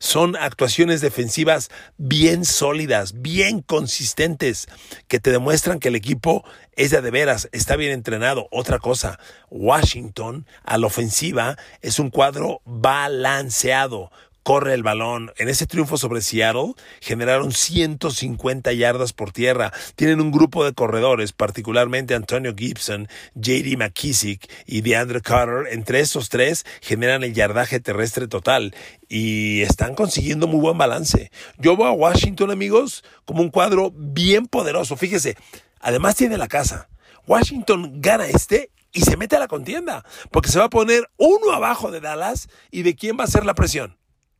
Son 0.00 0.36
actuaciones 0.36 1.00
defensivas 1.00 1.70
bien 1.96 2.44
sólidas, 2.44 3.20
bien 3.20 3.62
consistentes, 3.62 4.68
que 5.08 5.18
te 5.18 5.32
demuestran 5.32 5.80
que 5.80 5.88
el 5.88 5.96
equipo 5.96 6.44
es 6.76 6.92
de, 6.92 7.02
de 7.02 7.10
veras, 7.10 7.48
está 7.50 7.74
bien 7.74 7.90
entrenado. 7.90 8.46
Otra 8.52 8.78
cosa, 8.78 9.18
Washington 9.50 10.46
a 10.62 10.78
la 10.78 10.86
ofensiva 10.86 11.58
es 11.82 11.98
un 11.98 12.10
cuadro 12.10 12.62
balanceado 12.64 14.12
corre 14.48 14.72
el 14.72 14.82
balón. 14.82 15.30
En 15.36 15.50
ese 15.50 15.66
triunfo 15.66 15.98
sobre 15.98 16.22
Seattle 16.22 16.72
generaron 17.02 17.52
150 17.52 18.72
yardas 18.72 19.12
por 19.12 19.30
tierra. 19.30 19.74
Tienen 19.94 20.22
un 20.22 20.30
grupo 20.30 20.64
de 20.64 20.72
corredores, 20.72 21.32
particularmente 21.32 22.14
Antonio 22.14 22.54
Gibson, 22.56 23.08
JD 23.34 23.76
McKissick 23.76 24.50
y 24.64 24.80
DeAndre 24.80 25.20
Carter. 25.20 25.70
Entre 25.70 26.00
esos 26.00 26.30
tres 26.30 26.64
generan 26.80 27.24
el 27.24 27.34
yardaje 27.34 27.78
terrestre 27.78 28.26
total 28.26 28.74
y 29.06 29.60
están 29.60 29.94
consiguiendo 29.94 30.46
muy 30.46 30.60
buen 30.60 30.78
balance. 30.78 31.30
Yo 31.58 31.76
veo 31.76 31.88
a 31.88 31.92
Washington, 31.92 32.50
amigos, 32.50 33.04
como 33.26 33.42
un 33.42 33.50
cuadro 33.50 33.92
bien 33.94 34.46
poderoso. 34.46 34.96
Fíjese, 34.96 35.36
además 35.78 36.16
tiene 36.16 36.38
la 36.38 36.48
casa. 36.48 36.88
Washington 37.26 38.00
gana 38.00 38.24
este 38.24 38.70
y 38.94 39.02
se 39.02 39.18
mete 39.18 39.36
a 39.36 39.40
la 39.40 39.46
contienda, 39.48 40.06
porque 40.30 40.48
se 40.48 40.58
va 40.58 40.64
a 40.64 40.70
poner 40.70 41.10
uno 41.18 41.52
abajo 41.52 41.90
de 41.90 42.00
Dallas 42.00 42.48
y 42.70 42.80
de 42.80 42.96
quién 42.96 43.18
va 43.20 43.24
a 43.24 43.26
ser 43.26 43.44
la 43.44 43.52
presión. 43.52 43.98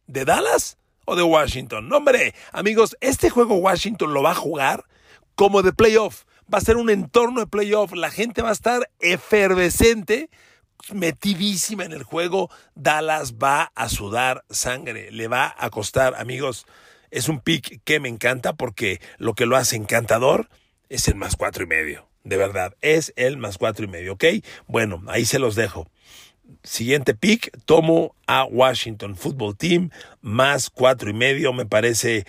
¿De 0.09 0.25
Dallas 0.25 0.79
o 1.05 1.17
de 1.17 1.23
Washington? 1.23 1.89
No, 1.89 1.99
hombre, 1.99 2.35
amigos, 2.51 2.97
este 3.01 3.29
juego 3.29 3.57
Washington 3.57 4.15
lo 4.15 4.23
va 4.23 4.31
a 4.31 4.35
jugar 4.35 4.87
como 5.35 5.63
de 5.63 5.75
playoff. 5.75 6.25
Va 6.53 6.57
a 6.57 6.63
ser 6.63 6.79
un 6.79 6.89
entorno 6.89 7.41
de 7.41 7.47
playoff. 7.47 7.93
La 7.93 8.11
gente 8.11 8.41
va 8.41 8.49
a 8.49 8.53
estar 8.53 8.91
efervescente, 9.01 10.31
metidísima 10.95 11.85
en 11.85 11.93
el 11.93 12.05
juego. 12.05 12.51
Dallas 12.75 13.35
va 13.35 13.71
a 13.75 13.91
sudar 13.91 14.47
sangre. 14.49 15.13
Le 15.13 15.29
va 15.29 15.55
a 15.59 15.69
costar, 15.69 16.15
amigos. 16.17 16.65
Es 17.11 17.29
un 17.29 17.41
pick 17.41 17.83
que 17.85 18.01
me 18.01 18.09
encanta 18.09 18.55
porque 18.55 19.03
lo 19.19 19.35
que 19.35 19.45
lo 19.45 19.59
hace 19.59 19.77
encantador 19.77 20.49
es 20.89 21.07
el 21.07 21.17
más 21.17 21.37
cuatro 21.37 21.65
y 21.65 21.67
medio. 21.67 22.09
De 22.25 22.39
verdad, 22.39 22.75
es 22.81 23.13
el 23.17 23.37
más 23.37 23.59
cuatro 23.59 23.85
y 23.85 23.89
medio, 23.89 24.15
¿ok? 24.15 24.25
Bueno, 24.67 25.03
ahí 25.07 25.27
se 25.27 25.39
los 25.39 25.55
dejo. 25.55 25.87
Siguiente 26.63 27.15
pick, 27.15 27.51
tomo 27.65 28.15
a 28.27 28.45
Washington 28.45 29.17
Football 29.17 29.57
Team 29.57 29.91
más 30.23 30.71
cuatro 30.71 31.11
y 31.11 31.15
medio, 31.15 31.53
me 31.53 31.67
parece 31.67 32.27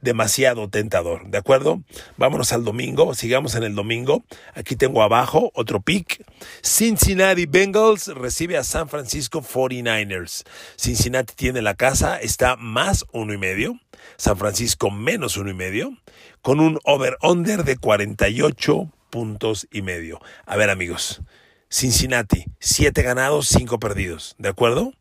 demasiado 0.00 0.68
tentador, 0.68 1.28
¿de 1.28 1.38
acuerdo? 1.38 1.82
Vámonos 2.16 2.52
al 2.52 2.64
domingo, 2.64 3.14
sigamos 3.14 3.54
en 3.54 3.64
el 3.64 3.74
domingo. 3.74 4.24
Aquí 4.54 4.76
tengo 4.76 5.02
abajo 5.02 5.50
otro 5.54 5.80
pick. 5.80 6.24
Cincinnati 6.62 7.46
Bengals 7.46 8.06
recibe 8.08 8.56
a 8.56 8.64
San 8.64 8.88
Francisco 8.88 9.42
49ers. 9.42 10.44
Cincinnati 10.76 11.34
tiene 11.34 11.62
la 11.62 11.74
casa, 11.74 12.18
está 12.20 12.56
más 12.56 13.04
uno 13.12 13.32
y 13.32 13.38
medio. 13.38 13.80
San 14.16 14.36
Francisco 14.36 14.90
menos 14.90 15.36
uno 15.36 15.50
y 15.50 15.54
medio, 15.54 15.96
con 16.42 16.60
un 16.60 16.78
over-under 16.84 17.64
de 17.64 17.76
48 17.76 18.92
puntos 19.10 19.66
y 19.72 19.82
medio. 19.82 20.20
A 20.46 20.56
ver 20.56 20.70
amigos, 20.70 21.22
Cincinnati, 21.70 22.46
siete 22.58 23.02
ganados, 23.02 23.46
cinco 23.46 23.78
perdidos, 23.78 24.34
¿de 24.38 24.48
acuerdo? 24.48 24.94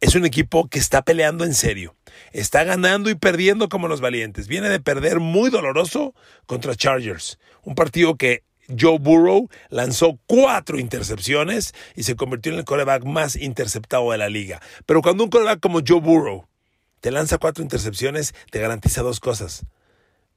Es 0.00 0.14
un 0.14 0.24
equipo 0.24 0.68
que 0.68 0.78
está 0.78 1.02
peleando 1.02 1.44
en 1.44 1.54
serio. 1.54 1.96
Está 2.32 2.62
ganando 2.62 3.10
y 3.10 3.16
perdiendo 3.16 3.68
como 3.68 3.88
los 3.88 4.00
valientes. 4.00 4.46
Viene 4.46 4.68
de 4.68 4.78
perder 4.78 5.18
muy 5.18 5.50
doloroso 5.50 6.14
contra 6.46 6.76
Chargers. 6.76 7.38
Un 7.62 7.74
partido 7.74 8.16
que 8.16 8.44
Joe 8.78 8.98
Burrow 8.98 9.48
lanzó 9.68 10.18
cuatro 10.26 10.78
intercepciones 10.78 11.74
y 11.96 12.04
se 12.04 12.14
convirtió 12.14 12.52
en 12.52 12.58
el 12.58 12.64
coreback 12.64 13.04
más 13.04 13.34
interceptado 13.34 14.12
de 14.12 14.18
la 14.18 14.28
liga. 14.28 14.60
Pero 14.86 15.02
cuando 15.02 15.24
un 15.24 15.30
coreback 15.30 15.58
como 15.60 15.80
Joe 15.86 16.00
Burrow 16.00 16.46
te 17.00 17.10
lanza 17.10 17.38
cuatro 17.38 17.64
intercepciones, 17.64 18.32
te 18.50 18.60
garantiza 18.60 19.02
dos 19.02 19.18
cosas 19.18 19.66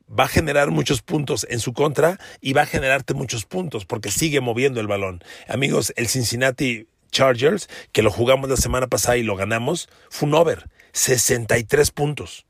va 0.07 0.25
a 0.25 0.27
generar 0.27 0.71
muchos 0.71 1.01
puntos 1.01 1.45
en 1.49 1.59
su 1.59 1.73
contra 1.73 2.19
y 2.41 2.53
va 2.53 2.63
a 2.63 2.65
generarte 2.67 3.13
muchos 3.13 3.45
puntos 3.45 3.85
porque 3.85 4.11
sigue 4.11 4.41
moviendo 4.41 4.79
el 4.79 4.87
balón. 4.87 5.23
Amigos, 5.47 5.93
el 5.95 6.07
Cincinnati 6.07 6.87
Chargers, 7.11 7.69
que 7.91 8.01
lo 8.01 8.11
jugamos 8.11 8.49
la 8.49 8.57
semana 8.57 8.87
pasada 8.87 9.17
y 9.17 9.23
lo 9.23 9.35
ganamos, 9.35 9.89
fue 10.09 10.27
un 10.27 10.35
over, 10.35 10.69
63 10.91 11.91
puntos. 11.91 12.45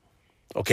¿Ok? 0.53 0.71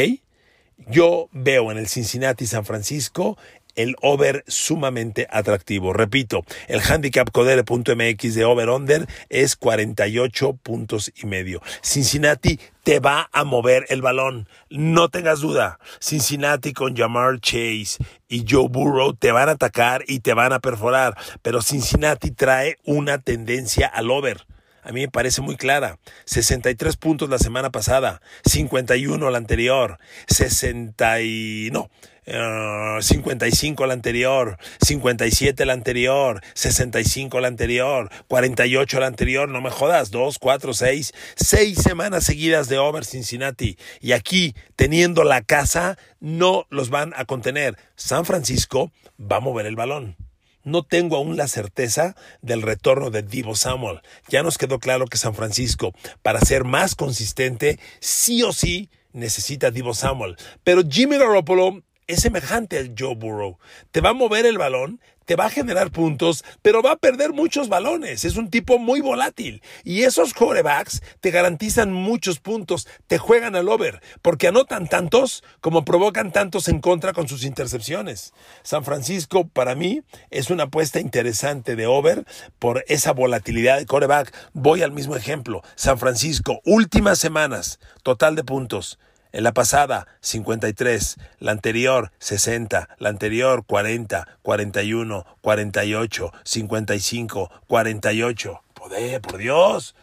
Yo 0.89 1.29
veo 1.33 1.71
en 1.71 1.79
el 1.79 1.89
Cincinnati 1.89 2.47
San 2.47 2.65
Francisco 2.65 3.39
el 3.77 3.97
over 4.01 4.45
sumamente 4.47 5.27
atractivo. 5.31 5.93
Repito, 5.93 6.45
el 6.69 6.81
handicap 6.81 7.31
codere.mx 7.31 8.35
de 8.35 8.45
over-under 8.45 9.07
es 9.29 9.57
48 9.57 10.55
puntos 10.63 11.13
y 11.15 11.27
medio. 11.27 11.63
Cincinnati 11.83 12.59
te 12.83 13.01
va 13.01 13.29
a 13.33 13.45
mover 13.45 13.87
el 13.89 14.03
balón. 14.03 14.49
No 14.71 15.09
tengas 15.09 15.41
duda. 15.41 15.79
Cincinnati 16.01 16.73
con 16.73 16.97
Jamar 16.97 17.41
Chase 17.41 17.99
y 18.29 18.45
Joe 18.49 18.69
Burrow 18.69 19.15
te 19.15 19.33
van 19.33 19.49
a 19.49 19.53
atacar 19.53 20.05
y 20.07 20.21
te 20.21 20.35
van 20.35 20.53
a 20.53 20.61
perforar. 20.61 21.17
Pero 21.43 21.63
Cincinnati 21.63 22.31
trae 22.31 22.79
una 22.85 23.19
tendencia 23.19 23.87
al 23.87 24.11
over. 24.11 24.47
A 24.83 24.93
mí 24.93 25.01
me 25.01 25.09
parece 25.09 25.41
muy 25.41 25.57
clara. 25.57 25.99
63 26.27 26.97
puntos 26.97 27.31
la 27.31 27.39
semana 27.39 27.71
pasada, 27.71 28.21
51 28.45 29.31
la 29.31 29.39
anterior, 29.39 29.99
60 30.29 31.21
y... 31.23 31.71
no, 31.73 31.91
55 32.25 33.87
la 33.87 33.95
anterior, 33.95 34.59
57 34.81 35.65
la 35.67 35.73
anterior, 35.73 36.41
65 36.55 37.41
la 37.41 37.49
anterior, 37.49 38.11
48 38.29 39.01
la 39.01 39.07
anterior, 39.07 39.49
no 39.49 39.61
me 39.61 39.71
jodas, 39.71 40.11
2, 40.11 40.39
4, 40.39 40.73
6, 40.73 41.13
6 41.37 41.79
semanas 41.79 42.25
seguidas 42.25 42.69
de 42.69 42.79
over 42.79 43.05
Cincinnati. 43.05 43.77
Y 44.01 44.13
aquí, 44.13 44.55
teniendo 44.77 45.25
la 45.25 45.43
casa, 45.43 45.99
no 46.21 46.67
los 46.71 46.91
van 46.91 47.13
a 47.17 47.25
contener. 47.25 47.77
San 47.97 48.25
Francisco 48.25 48.93
va 49.19 49.39
a 49.39 49.41
mover 49.41 49.67
el 49.67 49.77
balón. 49.77 50.17
No 50.65 50.83
tengo 50.85 51.17
aún 51.17 51.37
la 51.37 51.49
certeza 51.49 52.15
del 52.41 52.63
retorno 52.63 53.11
de 53.11 53.23
Divo 53.23 53.55
Samuel. 53.55 54.01
Ya 54.29 54.43
nos 54.43 54.59
quedó 54.59 54.79
claro 54.79 55.07
que 55.07 55.19
San 55.19 55.35
Francisco, 55.35 55.93
para 56.23 56.41
ser 56.41 56.65
más 56.65 56.95
consistente, 56.95 57.81
sí 58.01 58.43
o 58.43 58.53
sí 58.53 58.89
necesita 59.13 59.71
Divo 59.71 59.95
Samuel. 59.95 60.37
Pero 60.65 60.83
Jimmy 60.89 61.19
Garoppolo 61.19 61.83
es 62.07 62.21
semejante 62.21 62.79
al 62.79 62.95
Joe 62.99 63.15
Burrow. 63.15 63.59
Te 63.91 64.01
va 64.01 64.11
a 64.11 64.15
mover 64.15 64.47
el 64.47 64.59
balón, 64.59 65.01
te 65.25 65.37
va 65.37 65.47
a 65.47 65.51
generar 65.51 65.91
puntos, 65.91 66.45
pero 66.63 66.83
va 66.83 66.93
a 66.93 66.97
perder 66.97 67.33
muchos 67.33 67.69
balones. 67.69 68.25
Es 68.25 68.37
un 68.37 68.51
tipo 68.51 68.79
muy 68.79 69.01
volátil. 69.01 69.63
Y 69.85 70.03
esos 70.03 70.35
quarterbacks 70.35 71.03
te 71.21 71.31
garantizan 71.31 71.93
muchos 71.93 72.41
puntos, 72.41 72.89
te 73.07 73.19
juegan 73.19 73.57
al 73.57 73.69
over, 73.69 74.03
porque 74.23 74.49
anotan 74.49 74.89
tantos 74.89 75.43
como 75.61 75.85
provocan 75.85 76.33
tantos 76.33 76.69
en 76.69 76.81
contra 76.81 77.13
con 77.13 77.29
sus 77.29 77.45
intercepciones. 77.45 78.33
San 78.63 78.85
Francisco, 78.85 79.49
para 79.49 79.75
mí, 79.75 80.03
es 80.31 80.51
una 80.51 80.65
apuesta 80.65 81.01
interesante 81.01 81.77
de 81.77 81.87
over 81.87 82.25
por 82.59 82.85
esa 82.89 83.13
volatilidad 83.13 83.79
de 83.79 83.87
quarterback. 83.87 84.35
Voy 84.53 84.83
al 84.83 84.93
mismo 84.93 85.17
ejemplo. 85.17 85.63
San 85.75 85.99
Francisco, 85.99 86.61
últimas 86.65 87.19
semanas, 87.19 87.79
total 88.03 88.37
de 88.37 88.45
puntos. 88.45 88.99
En 89.33 89.45
la 89.45 89.53
pasada, 89.53 90.07
53. 90.21 91.17
La 91.39 91.53
anterior, 91.53 92.13
60. 92.19 92.89
La 92.99 93.09
anterior, 93.09 93.65
40, 93.67 94.29
41, 94.43 95.27
48, 95.41 96.33
55, 96.45 97.51
48. 97.67 98.63
Poder, 98.75 99.21
por 99.23 99.39
Dios. 99.39 99.95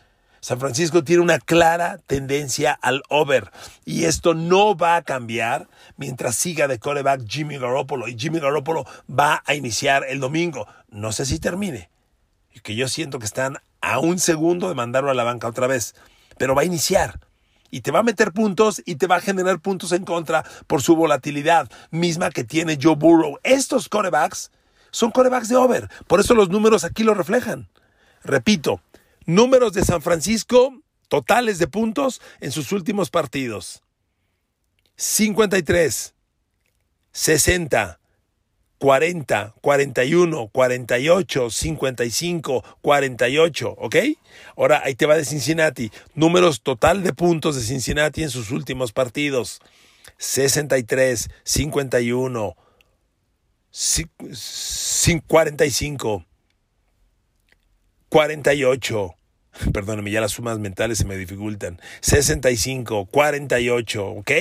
San 0.42 0.60
Francisco 0.60 1.04
tiene 1.04 1.22
una 1.22 1.38
clara 1.38 2.00
tendencia 2.08 2.72
al 2.72 3.04
over 3.10 3.52
y 3.84 4.06
esto 4.06 4.34
no 4.34 4.76
va 4.76 4.96
a 4.96 5.02
cambiar 5.02 5.68
mientras 5.98 6.38
siga 6.38 6.70
de 6.70 6.80
coreback 6.80 7.28
Jimmy 7.28 7.58
Garoppolo 7.58 8.08
y 8.08 8.18
Jimmy 8.18 8.40
Garoppolo 8.40 8.86
va 9.10 9.44
a 9.46 9.54
iniciar 9.54 10.06
el 10.08 10.22
domingo. 10.22 10.66
No 10.90 11.12
sé 11.12 11.26
si 11.26 11.40
termine, 11.40 11.90
que 12.64 12.76
yo 12.76 12.88
siento 12.88 13.20
que 13.20 13.26
están 13.26 13.58
a 13.82 14.00
un 14.00 14.18
segundo 14.18 14.70
de 14.70 14.76
mandarlo 14.76 15.12
a 15.12 15.14
la 15.14 15.26
banca 15.26 15.48
otra 15.48 15.68
vez, 15.68 15.94
pero 16.38 16.56
va 16.56 16.62
a 16.62 16.66
iniciar 16.66 17.20
y 17.72 17.82
te 17.82 17.92
va 17.92 18.00
a 18.00 18.04
meter 18.04 18.32
puntos 18.32 18.82
y 18.86 18.96
te 18.96 19.08
va 19.08 19.18
a 19.18 19.22
generar 19.22 19.60
puntos 19.60 19.92
en 19.92 20.06
contra 20.06 20.44
por 20.68 20.82
su 20.82 20.96
volatilidad 20.96 21.70
misma 21.92 22.30
que 22.30 22.44
tiene 22.44 22.78
Joe 22.82 22.96
Burrow. 22.96 23.40
Estos 23.44 23.90
corebacks 23.90 24.52
son 24.92 25.12
corebacks 25.12 25.50
de 25.50 25.56
over, 25.56 25.90
por 26.08 26.20
eso 26.20 26.34
los 26.34 26.50
números 26.50 26.84
aquí 26.84 27.04
lo 27.04 27.14
reflejan. 27.14 27.70
Repito, 28.24 28.82
números 29.26 29.74
de 29.74 29.86
San 29.86 30.02
Francisco 30.02 30.74
totales 31.10 31.60
de 31.60 31.68
puntos 31.68 32.22
en 32.40 32.54
sus 32.54 32.72
últimos 32.72 33.10
partidos. 33.10 33.84
53, 34.96 36.14
60, 37.12 37.99
40, 38.80 39.56
41, 39.62 40.48
48, 40.48 41.50
55, 41.50 42.64
48, 42.82 43.76
¿ok? 43.78 43.96
Ahora 44.56 44.82
ahí 44.84 44.96
te 44.96 45.06
va 45.06 45.18
de 45.18 45.26
Cincinnati. 45.26 45.92
Números 46.16 46.62
total 46.62 47.04
de 47.04 47.14
puntos 47.14 47.56
de 47.56 47.62
Cincinnati 47.62 48.24
en 48.24 48.30
sus 48.30 48.52
últimos 48.52 48.94
partidos. 48.94 49.62
63, 50.18 51.30
51, 51.44 52.56
45, 55.28 56.26
48. 58.10 59.16
Perdóname, 59.74 60.12
ya 60.12 60.22
las 60.22 60.32
sumas 60.32 60.58
mentales 60.58 61.00
se 61.00 61.06
me 61.06 61.18
dificultan. 61.18 61.82
65, 62.00 63.08
48, 63.08 64.08
¿ok? 64.08 64.32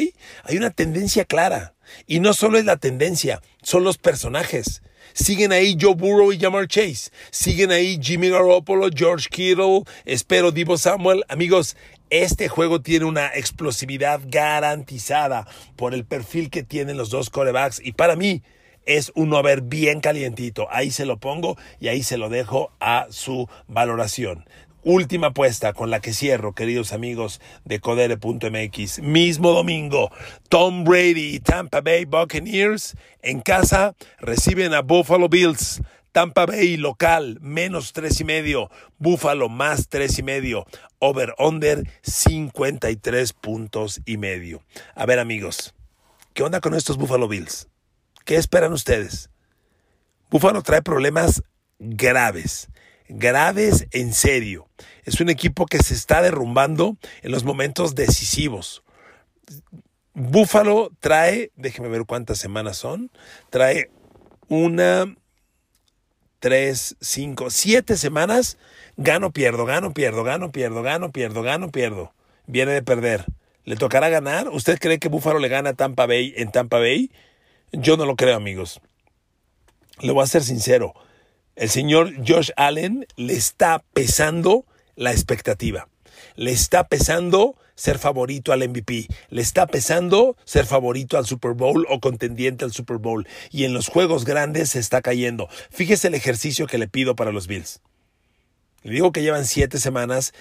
Hay 0.44 0.56
una 0.56 0.70
tendencia 0.70 1.24
clara. 1.24 1.74
Y 2.06 2.20
no 2.20 2.32
solo 2.32 2.58
es 2.58 2.64
la 2.64 2.76
tendencia, 2.76 3.42
son 3.62 3.84
los 3.84 3.98
personajes. 3.98 4.82
Siguen 5.14 5.52
ahí 5.52 5.76
Joe 5.80 5.94
Burrow 5.94 6.32
y 6.32 6.38
Jamar 6.38 6.68
Chase. 6.68 7.10
Siguen 7.30 7.70
ahí 7.70 7.98
Jimmy 8.00 8.28
Garoppolo, 8.28 8.88
George 8.94 9.28
Kittle, 9.30 9.82
espero 10.04 10.52
Divo 10.52 10.76
Samuel. 10.78 11.24
Amigos, 11.28 11.76
este 12.10 12.48
juego 12.48 12.80
tiene 12.80 13.04
una 13.04 13.28
explosividad 13.28 14.20
garantizada 14.26 15.46
por 15.76 15.94
el 15.94 16.04
perfil 16.04 16.50
que 16.50 16.62
tienen 16.62 16.96
los 16.96 17.10
dos 17.10 17.30
corebacks. 17.30 17.80
Y 17.84 17.92
para 17.92 18.16
mí, 18.16 18.42
es 18.88 19.12
un 19.14 19.34
over 19.34 19.60
bien 19.60 20.00
calientito. 20.00 20.66
Ahí 20.70 20.90
se 20.90 21.04
lo 21.04 21.18
pongo 21.18 21.58
y 21.78 21.88
ahí 21.88 22.02
se 22.02 22.16
lo 22.16 22.30
dejo 22.30 22.72
a 22.80 23.06
su 23.10 23.46
valoración. 23.66 24.46
Última 24.84 25.28
apuesta 25.28 25.72
con 25.72 25.90
la 25.90 26.00
que 26.00 26.12
cierro, 26.12 26.54
queridos 26.54 26.92
amigos 26.92 27.40
de 27.64 27.80
Codere.mx. 27.80 29.00
Mismo 29.00 29.50
domingo, 29.50 30.12
Tom 30.48 30.84
Brady 30.84 31.34
y 31.34 31.40
Tampa 31.40 31.80
Bay 31.80 32.04
Buccaneers 32.04 32.94
en 33.20 33.40
casa 33.40 33.96
reciben 34.20 34.74
a 34.74 34.82
Buffalo 34.82 35.28
Bills. 35.28 35.82
Tampa 36.12 36.46
Bay 36.46 36.76
local, 36.76 37.38
menos 37.40 37.92
tres 37.92 38.20
y 38.20 38.24
medio. 38.24 38.70
Buffalo 38.98 39.48
más 39.48 39.88
tres 39.88 40.16
y 40.20 40.22
medio. 40.22 40.64
Over 41.00 41.34
under 41.38 41.82
53 42.02 43.32
puntos 43.32 44.00
y 44.06 44.16
medio. 44.16 44.62
A 44.94 45.06
ver, 45.06 45.18
amigos, 45.18 45.74
¿qué 46.34 46.44
onda 46.44 46.60
con 46.60 46.74
estos 46.74 46.98
Buffalo 46.98 47.26
Bills? 47.26 47.68
¿Qué 48.24 48.36
esperan 48.36 48.72
ustedes? 48.72 49.28
Buffalo 50.30 50.62
trae 50.62 50.82
problemas 50.82 51.42
graves 51.80 52.68
graves 53.08 53.86
en 53.92 54.12
serio. 54.12 54.68
Es 55.04 55.20
un 55.20 55.30
equipo 55.30 55.66
que 55.66 55.78
se 55.78 55.94
está 55.94 56.22
derrumbando 56.22 56.96
en 57.22 57.32
los 57.32 57.44
momentos 57.44 57.94
decisivos. 57.94 58.82
Búfalo 60.14 60.90
trae, 61.00 61.52
déjeme 61.56 61.88
ver 61.88 62.04
cuántas 62.04 62.38
semanas 62.38 62.76
son, 62.76 63.10
trae 63.50 63.90
una, 64.48 65.14
tres, 66.40 66.96
cinco, 67.00 67.50
siete 67.50 67.96
semanas, 67.96 68.58
gano, 68.96 69.32
pierdo, 69.32 69.64
gano, 69.64 69.92
pierdo, 69.92 70.24
gano, 70.24 70.50
pierdo, 70.50 70.82
gano, 70.82 71.12
pierdo, 71.12 71.42
gano, 71.42 71.70
pierdo. 71.70 72.12
Viene 72.46 72.72
de 72.72 72.82
perder. 72.82 73.26
¿Le 73.64 73.76
tocará 73.76 74.08
ganar? 74.08 74.48
¿Usted 74.48 74.78
cree 74.78 74.98
que 74.98 75.08
Búfalo 75.08 75.38
le 75.38 75.48
gana 75.48 75.70
a 75.70 75.74
Tampa 75.74 76.06
Bay 76.06 76.32
en 76.36 76.50
Tampa 76.50 76.78
Bay? 76.78 77.12
Yo 77.72 77.96
no 77.96 78.06
lo 78.06 78.16
creo, 78.16 78.34
amigos. 78.34 78.80
Le 80.00 80.12
voy 80.12 80.22
a 80.22 80.26
ser 80.26 80.42
sincero 80.42 80.94
el 81.58 81.68
señor 81.68 82.14
Josh 82.26 82.50
Allen 82.56 83.06
le 83.16 83.34
está 83.34 83.82
pesando 83.92 84.64
la 84.94 85.10
expectativa. 85.10 85.88
Le 86.36 86.52
está 86.52 86.86
pesando 86.86 87.56
ser 87.74 87.98
favorito 87.98 88.52
al 88.52 88.68
MVP. 88.68 89.08
Le 89.30 89.42
está 89.42 89.66
pesando 89.66 90.36
ser 90.44 90.66
favorito 90.66 91.18
al 91.18 91.26
Super 91.26 91.54
Bowl 91.54 91.84
o 91.90 91.98
contendiente 91.98 92.64
al 92.64 92.72
Super 92.72 92.98
Bowl. 92.98 93.26
Y 93.50 93.64
en 93.64 93.74
los 93.74 93.88
juegos 93.88 94.24
grandes 94.24 94.70
se 94.70 94.78
está 94.78 95.02
cayendo. 95.02 95.48
Fíjese 95.70 96.08
el 96.08 96.14
ejercicio 96.14 96.68
que 96.68 96.78
le 96.78 96.86
pido 96.86 97.16
para 97.16 97.32
los 97.32 97.48
Bills. 97.48 97.80
Le 98.84 98.92
digo 98.92 99.10
que 99.10 99.22
llevan 99.22 99.44
siete 99.44 99.80
semanas. 99.80 100.32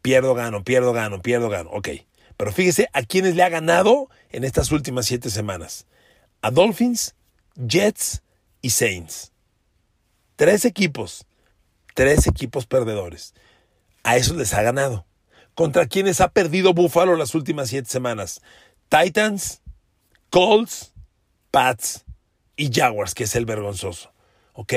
Pierdo, 0.00 0.34
gano, 0.34 0.62
pierdo, 0.62 0.92
gano, 0.92 1.22
pierdo, 1.22 1.48
gano. 1.48 1.70
Ok. 1.72 1.88
Pero 2.36 2.52
fíjese 2.52 2.88
a 2.92 3.02
quienes 3.02 3.34
le 3.34 3.42
ha 3.42 3.48
ganado 3.48 4.10
en 4.30 4.44
estas 4.44 4.70
últimas 4.70 5.06
siete 5.06 5.28
semanas. 5.28 5.86
A 6.40 6.52
Dolphins, 6.52 7.16
Jets 7.56 8.22
y 8.62 8.70
Saints. 8.70 9.32
Tres 10.36 10.66
equipos, 10.66 11.24
tres 11.94 12.26
equipos 12.26 12.66
perdedores. 12.66 13.32
A 14.02 14.18
esos 14.18 14.36
les 14.36 14.52
ha 14.52 14.60
ganado. 14.60 15.06
¿Contra 15.54 15.86
quienes 15.86 16.20
ha 16.20 16.28
perdido 16.28 16.74
Buffalo 16.74 17.16
las 17.16 17.34
últimas 17.34 17.70
siete 17.70 17.88
semanas? 17.88 18.42
Titans, 18.90 19.62
Colts, 20.28 20.92
Pats 21.50 22.04
y 22.54 22.70
Jaguars, 22.70 23.14
que 23.14 23.24
es 23.24 23.34
el 23.34 23.46
vergonzoso. 23.46 24.12
¿Ok? 24.52 24.74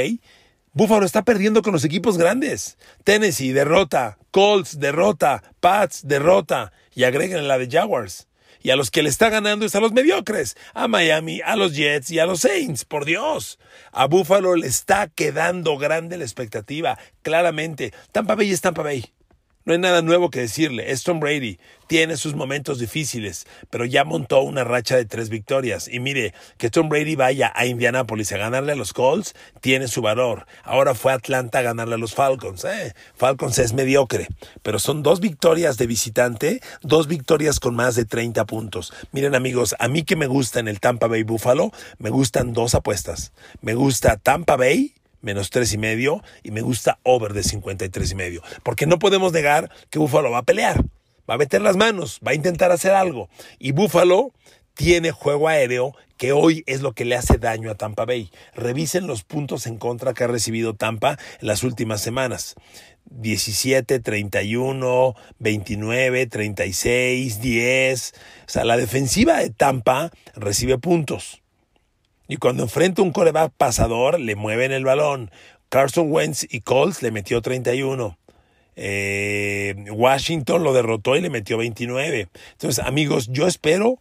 Buffalo 0.72 1.06
está 1.06 1.24
perdiendo 1.24 1.62
con 1.62 1.74
los 1.74 1.84
equipos 1.84 2.18
grandes. 2.18 2.78
Tennessee 3.04 3.52
derrota, 3.52 4.18
Colts 4.32 4.80
derrota, 4.80 5.44
Pats 5.60 6.08
derrota 6.08 6.72
y 6.96 7.04
agreguen 7.04 7.50
la 7.50 7.58
de 7.58 7.68
Jaguars. 7.70 8.29
Y 8.62 8.72
a 8.72 8.76
los 8.76 8.92
que 8.92 9.04
le 9.04 9.10
está 9.10 9.30
ganando 9.30 9.66
es 9.66 9.76
a 9.76 9.80
los 9.80 9.94
mediocres, 9.94 10.58
a 10.74 10.88
Miami, 10.88 11.42
a 11.44 11.56
los 11.56 11.76
Jets 11.76 12.12
y 12.12 12.20
a 12.20 12.26
los 12.26 12.42
Saints, 12.42 12.86
por 12.86 13.06
Dios. 13.06 13.60
A 13.92 14.06
Buffalo 14.06 14.56
le 14.56 14.68
está 14.68 15.08
quedando 15.08 15.78
grande 15.78 16.18
la 16.18 16.26
expectativa, 16.26 16.98
claramente. 17.22 17.94
Tampa 18.12 18.36
Bay 18.36 18.52
es 18.52 18.62
Tampa 18.62 18.84
Bay. 18.84 19.14
No 19.66 19.74
hay 19.74 19.80
nada 19.80 20.02
nuevo 20.02 20.30
que 20.30 20.40
decirle. 20.40 20.92
Es 20.92 21.04
Tom 21.04 21.20
Brady. 21.20 21.60
Tiene 21.88 22.18
sus 22.18 22.34
momentos 22.34 22.80
difíciles, 22.80 23.46
pero 23.70 23.84
ya 23.84 24.04
montó 24.04 24.42
una 24.42 24.64
racha 24.64 24.96
de 24.96 25.06
tres 25.06 25.30
victorias. 25.30 25.88
Y 25.88 26.00
mire, 26.00 26.34
que 26.58 26.70
Tom 26.70 26.88
Brady 26.88 27.16
vaya 27.16 27.52
a 27.56 27.66
Indianapolis 27.66 28.32
a 28.32 28.38
ganarle 28.38 28.74
a 28.74 28.76
los 28.76 28.94
Colts 28.94 29.36
tiene 29.60 29.88
su 29.88 30.02
valor. 30.02 30.46
Ahora 30.64 30.94
fue 30.94 31.12
a 31.12 31.16
Atlanta 31.16 31.60
a 31.60 31.64
ganarle 31.64 31.96
a 31.96 31.98
los 31.98 32.14
Falcons. 32.14 32.64
Eh, 32.64 32.94
Falcons 33.16 33.58
es 33.60 33.74
mediocre, 33.74 34.28
pero 34.62 34.80
son 34.80 35.04
dos 35.04 35.20
victorias 35.20 35.78
de 35.78 35.88
visitante, 35.88 36.62
dos 36.82 37.08
victorias 37.08 37.60
con 37.60 37.76
más 37.76 37.96
de 37.96 38.06
30 38.06 38.46
puntos. 38.46 38.94
Miren 39.12 39.36
amigos, 39.36 39.76
a 39.80 39.88
mí 39.88 40.04
que 40.04 40.16
me 40.16 40.28
gusta 40.28 40.60
en 40.60 40.68
el 40.68 40.80
Tampa 40.80 41.08
Bay 41.08 41.24
Buffalo, 41.24 41.72
me 41.98 42.12
gustan 42.12 42.54
dos 42.54 42.76
apuestas. 42.76 43.34
Me 43.62 43.74
gusta 43.74 44.18
Tampa 44.18 44.56
Bay 44.56 44.94
menos 45.22 45.50
tres 45.50 45.74
y 45.74 45.78
medio 45.78 46.24
y 46.44 46.52
me 46.52 46.62
gusta 46.62 47.00
over 47.04 47.34
de 47.34 47.44
53 47.44 48.12
y 48.12 48.16
medio. 48.16 48.42
Porque 48.64 48.86
no 48.86 49.00
podemos 49.00 49.32
negar 49.34 49.70
que 49.90 50.00
Búfalo 50.00 50.32
va 50.32 50.40
a 50.40 50.44
pelear, 50.44 50.84
va 51.30 51.36
a 51.36 51.38
meter 51.38 51.62
las 51.62 51.78
manos, 51.78 52.20
va 52.26 52.32
a 52.32 52.36
intentar 52.36 52.72
hacer 52.72 52.94
algo. 52.94 53.30
Y 53.58 53.72
Búfalo 53.72 54.34
tiene 54.74 55.12
juego 55.12 55.50
aéreo 55.50 55.94
que 56.16 56.32
hoy 56.32 56.64
es 56.68 56.82
lo 56.82 56.94
que 56.94 57.06
le 57.06 57.16
hace 57.16 57.38
daño 57.38 57.72
a 57.72 57.76
Tampa 57.76 58.06
Bay. 58.06 58.30
Revisen 58.54 59.08
los 59.08 59.24
puntos 59.24 59.68
en 59.68 59.78
contra 59.78 60.14
que 60.14 60.24
ha 60.24 60.28
recibido 60.28 60.74
Tampa 60.74 61.18
en 61.42 61.48
las 61.48 61.64
últimas 61.64 62.02
semanas. 62.02 62.56
17, 63.10 64.00
31, 64.00 65.16
29, 65.40 66.28
36, 66.28 67.42
10. 67.42 68.14
O 68.48 68.50
sea, 68.50 68.66
la 68.66 68.78
defensiva 68.78 69.40
de 69.40 69.50
Tampa 69.50 70.12
recibe 70.36 70.78
puntos. 70.78 71.39
Y 72.30 72.38
cuando 72.38 72.62
enfrenta 72.62 73.02
un 73.02 73.12
coreback 73.12 73.52
pasador, 73.58 74.20
le 74.20 74.36
mueven 74.36 74.72
el 74.72 74.86
balón. 74.86 75.32
Carson 75.68 76.12
Wentz 76.12 76.46
y 76.48 76.62
Colts 76.62 77.02
le 77.02 77.10
metió 77.10 77.42
31. 77.42 78.18
Eh, 78.76 79.74
Washington 79.92 80.64
lo 80.64 80.72
derrotó 80.72 81.16
y 81.16 81.22
le 81.22 81.32
metió 81.32 81.58
29. 81.58 82.30
Entonces, 82.52 82.86
amigos, 82.86 83.30
yo 83.32 83.48
espero 83.48 83.98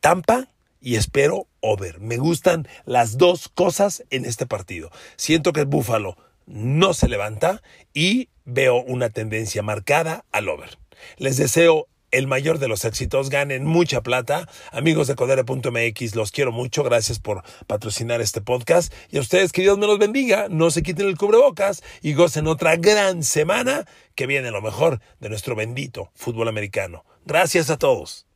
Tampa 0.00 0.48
y 0.82 0.96
espero 0.96 1.46
over. 1.60 2.00
Me 2.00 2.18
gustan 2.18 2.68
las 2.84 3.16
dos 3.16 3.48
cosas 3.48 4.04
en 4.10 4.26
este 4.26 4.44
partido. 4.44 4.90
Siento 5.16 5.54
que 5.54 5.60
el 5.60 5.66
Búfalo 5.66 6.18
no 6.44 6.92
se 6.92 7.08
levanta 7.08 7.62
y 7.94 8.28
veo 8.44 8.82
una 8.82 9.08
tendencia 9.08 9.62
marcada 9.62 10.26
al 10.32 10.50
over. 10.50 10.78
Les 11.16 11.38
deseo 11.38 11.88
el 12.10 12.26
mayor 12.26 12.58
de 12.58 12.68
los 12.68 12.84
éxitos, 12.84 13.30
ganen 13.30 13.64
mucha 13.64 14.02
plata. 14.02 14.48
Amigos 14.72 15.08
de 15.08 15.14
Codere.mx, 15.14 16.14
los 16.14 16.32
quiero 16.32 16.52
mucho, 16.52 16.82
gracias 16.82 17.18
por 17.18 17.42
patrocinar 17.66 18.20
este 18.20 18.40
podcast. 18.40 18.92
Y 19.10 19.18
a 19.18 19.20
ustedes, 19.20 19.52
que 19.52 19.62
Dios 19.62 19.78
me 19.78 19.86
los 19.86 19.98
bendiga, 19.98 20.48
no 20.48 20.70
se 20.70 20.82
quiten 20.82 21.06
el 21.06 21.16
cubrebocas 21.16 21.82
y 22.02 22.14
gocen 22.14 22.46
otra 22.46 22.76
gran 22.76 23.22
semana 23.22 23.86
que 24.14 24.26
viene 24.26 24.50
lo 24.50 24.62
mejor 24.62 25.00
de 25.20 25.28
nuestro 25.28 25.54
bendito 25.54 26.10
fútbol 26.14 26.48
americano. 26.48 27.04
Gracias 27.26 27.70
a 27.70 27.76
todos. 27.76 28.26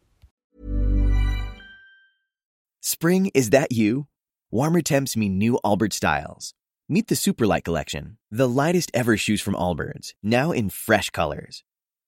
Spring, 2.80 3.30
is 3.32 3.50
that 3.50 3.72
you? 3.72 4.06
Warmer 4.50 4.82
temps 4.82 5.16
mean 5.16 5.38
new 5.38 5.58
Albert 5.64 5.94
styles. 5.94 6.52
Meet 6.86 7.08
the 7.08 7.14
Superlight 7.14 7.64
Collection, 7.64 8.18
the 8.30 8.46
lightest 8.46 8.90
ever 8.92 9.16
shoes 9.16 9.40
from 9.40 9.54
Allbirds, 9.54 10.12
now 10.22 10.52
in 10.52 10.68
fresh 10.68 11.08
colors. 11.08 11.64